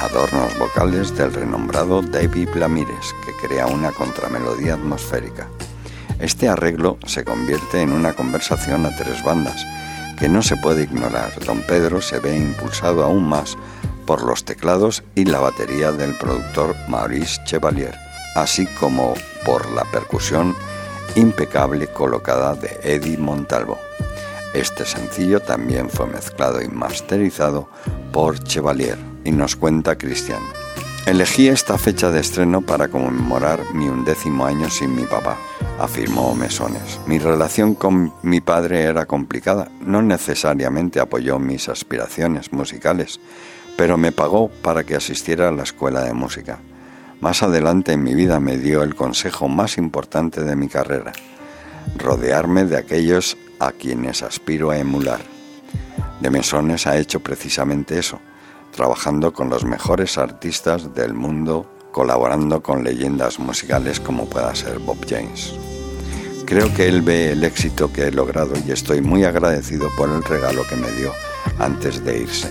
adornos 0.00 0.56
vocales 0.56 1.16
del 1.16 1.34
renombrado 1.34 2.00
David 2.00 2.50
Lamires, 2.54 3.12
que 3.26 3.48
crea 3.48 3.66
una 3.66 3.90
contramelodía 3.90 4.74
atmosférica. 4.74 5.48
Este 6.20 6.48
arreglo 6.48 6.96
se 7.06 7.24
convierte 7.24 7.80
en 7.80 7.90
una 7.90 8.12
conversación 8.12 8.86
a 8.86 8.94
tres 8.94 9.24
bandas, 9.24 9.66
que 10.16 10.28
no 10.28 10.42
se 10.42 10.56
puede 10.56 10.84
ignorar. 10.84 11.32
Don 11.44 11.60
Pedro 11.62 12.00
se 12.00 12.20
ve 12.20 12.36
impulsado 12.36 13.02
aún 13.02 13.28
más 13.28 13.58
por 14.06 14.22
los 14.22 14.44
teclados 14.44 15.02
y 15.16 15.24
la 15.24 15.40
batería 15.40 15.90
del 15.90 16.14
productor 16.14 16.76
Maurice 16.86 17.42
Chevalier, 17.46 17.98
así 18.36 18.66
como 18.78 19.14
por 19.44 19.68
la 19.72 19.84
percusión 19.86 20.54
impecable 21.16 21.88
colocada 21.88 22.54
de 22.54 22.78
Eddie 22.84 23.18
Montalvo. 23.18 23.76
Este 24.54 24.84
sencillo 24.84 25.40
también 25.40 25.88
fue 25.88 26.06
mezclado 26.06 26.60
y 26.60 26.68
masterizado 26.68 27.68
por 28.12 28.38
Chevalier 28.38 28.98
y 29.24 29.32
nos 29.32 29.56
cuenta 29.56 29.96
Cristian. 29.96 30.42
Elegí 31.06 31.48
esta 31.48 31.78
fecha 31.78 32.10
de 32.10 32.20
estreno 32.20 32.60
para 32.60 32.88
conmemorar 32.88 33.74
mi 33.74 33.88
undécimo 33.88 34.44
año 34.44 34.70
sin 34.70 34.94
mi 34.94 35.04
papá, 35.04 35.36
afirmó 35.80 36.34
Mesones. 36.34 37.00
Mi 37.06 37.18
relación 37.18 37.74
con 37.74 38.12
mi 38.22 38.40
padre 38.40 38.82
era 38.82 39.06
complicada, 39.06 39.68
no 39.80 40.00
necesariamente 40.00 41.00
apoyó 41.00 41.40
mis 41.40 41.68
aspiraciones 41.68 42.52
musicales, 42.52 43.18
pero 43.76 43.96
me 43.96 44.12
pagó 44.12 44.48
para 44.48 44.84
que 44.84 44.94
asistiera 44.94 45.48
a 45.48 45.52
la 45.52 45.64
escuela 45.64 46.04
de 46.04 46.12
música. 46.12 46.60
Más 47.20 47.42
adelante 47.42 47.92
en 47.92 48.04
mi 48.04 48.14
vida 48.14 48.38
me 48.38 48.58
dio 48.58 48.82
el 48.82 48.94
consejo 48.94 49.48
más 49.48 49.78
importante 49.78 50.44
de 50.44 50.56
mi 50.56 50.68
carrera, 50.68 51.12
rodearme 51.96 52.64
de 52.64 52.76
aquellos 52.76 53.36
a 53.66 53.72
quienes 53.72 54.22
aspiro 54.22 54.70
a 54.70 54.78
emular. 54.78 55.20
De 56.20 56.30
Mesones 56.30 56.86
ha 56.86 56.96
hecho 56.96 57.20
precisamente 57.20 57.98
eso, 57.98 58.20
trabajando 58.72 59.32
con 59.32 59.50
los 59.50 59.64
mejores 59.64 60.18
artistas 60.18 60.94
del 60.94 61.14
mundo, 61.14 61.68
colaborando 61.92 62.62
con 62.62 62.82
leyendas 62.82 63.38
musicales 63.38 64.00
como 64.00 64.28
pueda 64.28 64.54
ser 64.54 64.78
Bob 64.78 64.98
James. 65.08 65.54
Creo 66.46 66.72
que 66.74 66.88
él 66.88 67.02
ve 67.02 67.32
el 67.32 67.44
éxito 67.44 67.92
que 67.92 68.08
he 68.08 68.12
logrado 68.12 68.54
y 68.66 68.72
estoy 68.72 69.00
muy 69.00 69.24
agradecido 69.24 69.88
por 69.96 70.10
el 70.10 70.22
regalo 70.22 70.66
que 70.66 70.76
me 70.76 70.90
dio 70.92 71.12
antes 71.58 72.04
de 72.04 72.20
irse. 72.20 72.50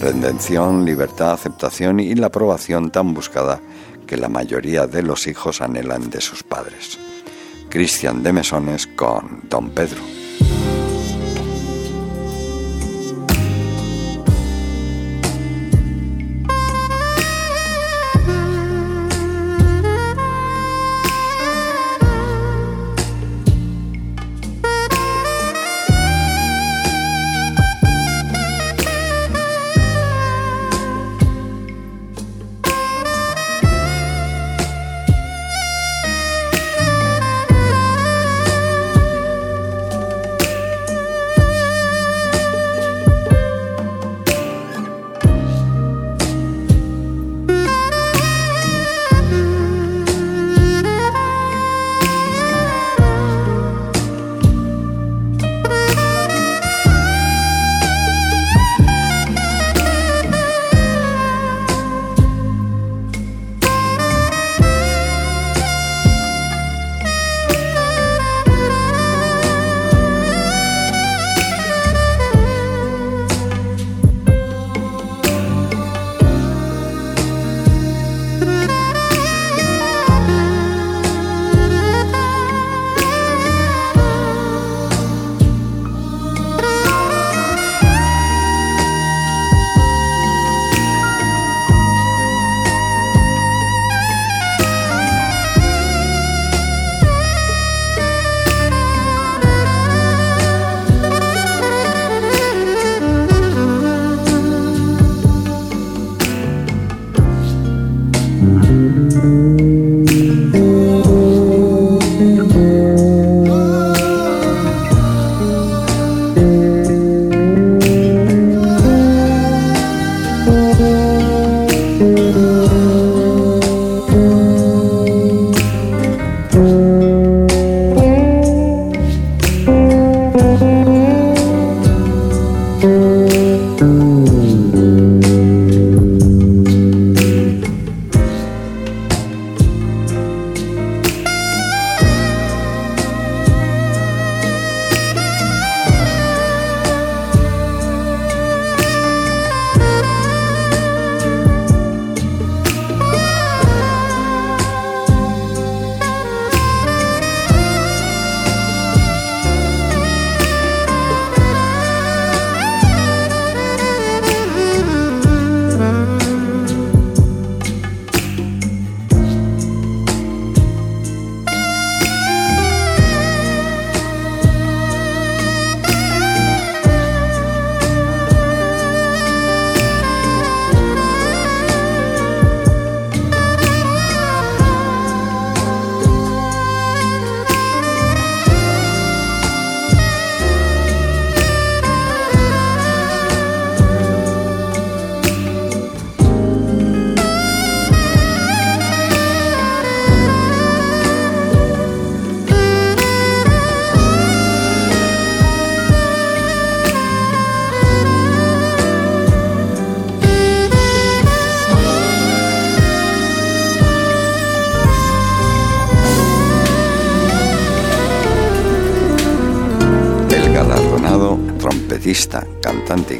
Redención, 0.00 0.84
libertad, 0.84 1.32
aceptación 1.32 2.00
y 2.00 2.14
la 2.14 2.26
aprobación 2.26 2.90
tan 2.90 3.14
buscada 3.14 3.60
que 4.06 4.16
la 4.16 4.28
mayoría 4.28 4.86
de 4.86 5.02
los 5.02 5.26
hijos 5.26 5.60
anhelan 5.60 6.10
de 6.10 6.20
sus 6.20 6.42
padres. 6.42 6.98
Cristian 7.68 8.22
de 8.22 8.32
Mesones 8.32 8.86
con 8.86 9.42
Don 9.48 9.70
Pedro. 9.70 10.21
you 10.40 10.81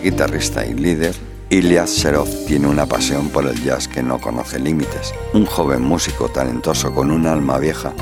guitarrista 0.03 0.67
y 0.67 0.75
líder, 0.75 1.15
Ilya 1.49 1.87
Serov 1.87 2.29
tiene 2.47 2.67
una 2.67 2.87
pasión 2.87 3.29
por 3.29 3.47
el 3.47 3.63
jazz 3.63 3.87
que 3.87 4.03
no 4.03 4.21
conoce 4.21 4.59
límites. 4.59 5.15
Un 5.33 5.47
joven 5.47 5.83
músico 5.83 6.29
talentoso 6.29 6.93
con 6.93 7.11
un 7.11 7.27
alma 7.27 7.59
vieja 7.59 7.93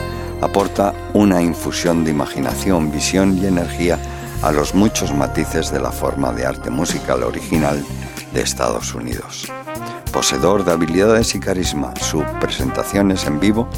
aporta 0.41 0.95
una 1.13 1.43
infusión 1.43 2.05
de 2.05 2.11
imaginación, 2.11 2.91
visión 2.91 3.37
y 3.37 3.47
energía 3.47 3.99
a 4.43 4.51
los 4.51 4.75
muchos 4.75 5.15
matices 5.15 5.71
de 5.71 5.81
la 5.81 5.93
forma 5.93 6.33
de 6.33 6.47
arte 6.47 6.71
musical 6.71 7.23
original 7.23 7.85
de 8.33 8.41
Estados 8.41 8.95
Unidos. 8.95 9.53
Poseedor 10.13 10.65
de 10.65 10.73
habilidades 10.73 11.35
y 11.35 11.41
carisma, 11.41 11.95
sus 12.01 12.25
presentaciones 12.41 13.27
en 13.27 13.39
vivo 13.39 13.69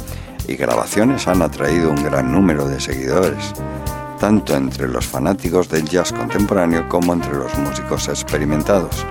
y 0.47 0.55
grabaciones 0.55 1.27
han 1.27 1.43
atraído 1.43 1.91
un 1.91 2.03
gran 2.03 2.31
número 2.31 2.69
de 2.69 2.81
seguidores, 2.81 3.53
tanto 4.23 4.55
entre 4.55 4.87
los 4.87 5.05
fanáticos 5.05 5.69
del 5.69 5.89
jazz 5.89 6.13
contemporáneo 6.13 6.89
como 6.89 7.13
entre 7.13 7.35
los 7.35 7.53
músicos 7.59 8.07
experimentados. 8.07 9.05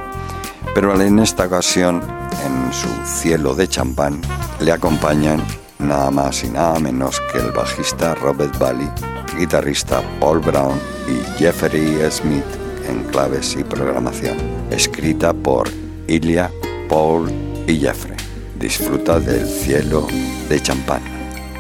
Pero 0.74 1.00
en 1.02 1.20
esta 1.20 1.48
ocasión, 1.48 2.02
en 2.46 2.72
su 2.72 2.88
cielo 3.20 3.54
de 3.54 3.68
champán, 3.68 4.22
le 4.62 4.72
acompañan 4.72 5.44
nada 5.80 6.10
más 6.12 6.46
y 6.46 6.50
nada 6.50 6.80
menos 6.80 7.22
que 7.30 7.40
el 7.40 7.52
bajista 7.52 8.16
Robert 8.16 8.58
Bally, 8.58 8.90
guitarrista 9.38 10.02
Paul 10.22 10.40
Brown 10.40 10.80
y 11.10 11.38
Jeffrey 11.38 12.00
Smith 12.10 12.46
en 12.88 13.04
claves 13.12 13.58
y 13.60 13.66
programación, 13.66 14.38
escrita 14.70 15.34
por 15.34 15.68
Ilya, 16.08 16.50
Paul 16.88 17.30
y 17.68 17.82
Jeffrey. 17.82 18.16
Disfruta 18.58 19.20
del 19.20 19.46
cielo 19.46 20.08
de 20.48 20.62
champán. 20.62 21.02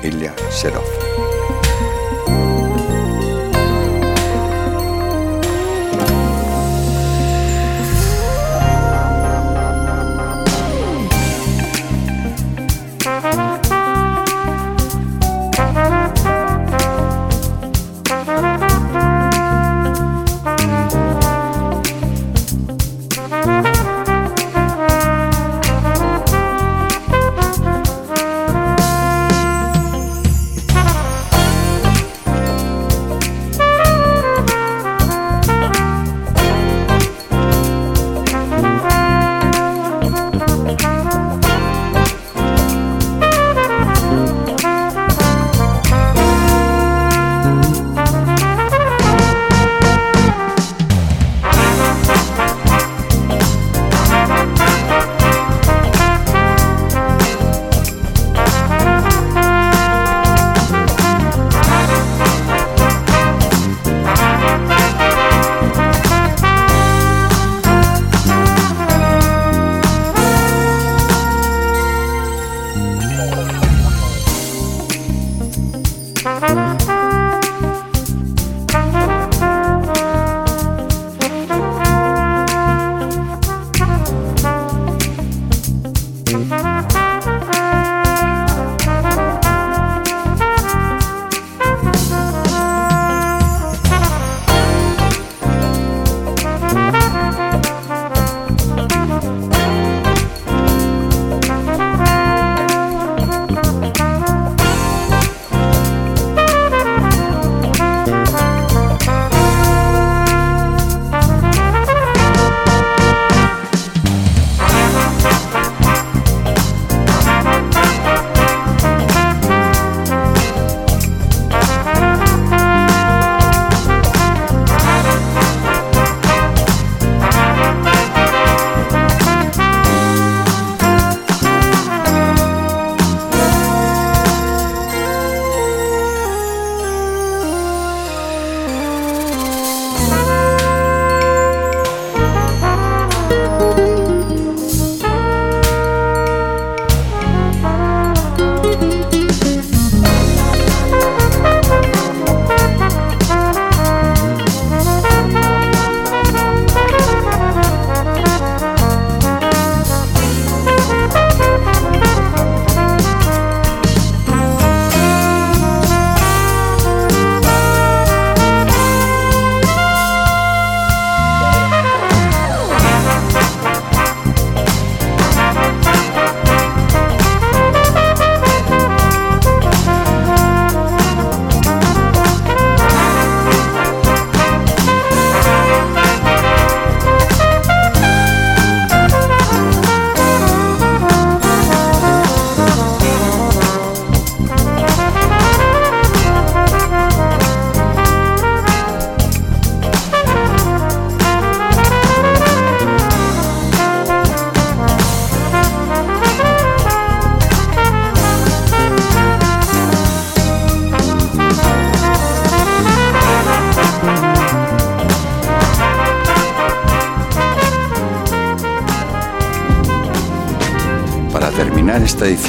Ilya 0.03 0.33
Serov. 0.49 1.30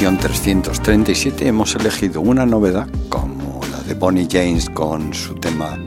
Edición 0.03 0.17
337 0.17 1.47
hemos 1.47 1.75
elegido 1.75 2.19
una 2.19 2.45
novedad 2.45 2.89
como 3.07 3.61
la 3.71 3.79
de 3.83 3.93
Bonnie 3.93 4.27
James 4.29 4.69
con 4.69 5.13
su 5.13 5.33
tema 5.35 5.77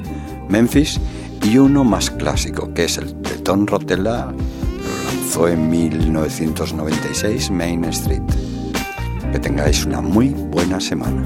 Memphis 0.49 0.99
y 1.43 1.59
uno 1.59 1.85
más 1.85 2.09
clásico 2.09 2.73
que 2.73 2.85
es 2.85 2.97
el 2.97 3.21
de 3.21 3.37
Tom 3.45 3.67
Rotella, 3.67 4.33
lo 4.33 5.05
lanzó 5.05 5.49
en 5.49 5.69
1996 5.69 7.51
Main 7.51 7.85
Street. 7.85 8.23
Que 9.33 9.39
tengáis 9.39 9.85
una 9.85 10.01
muy 10.01 10.29
buena 10.29 10.81
semana. 10.81 11.23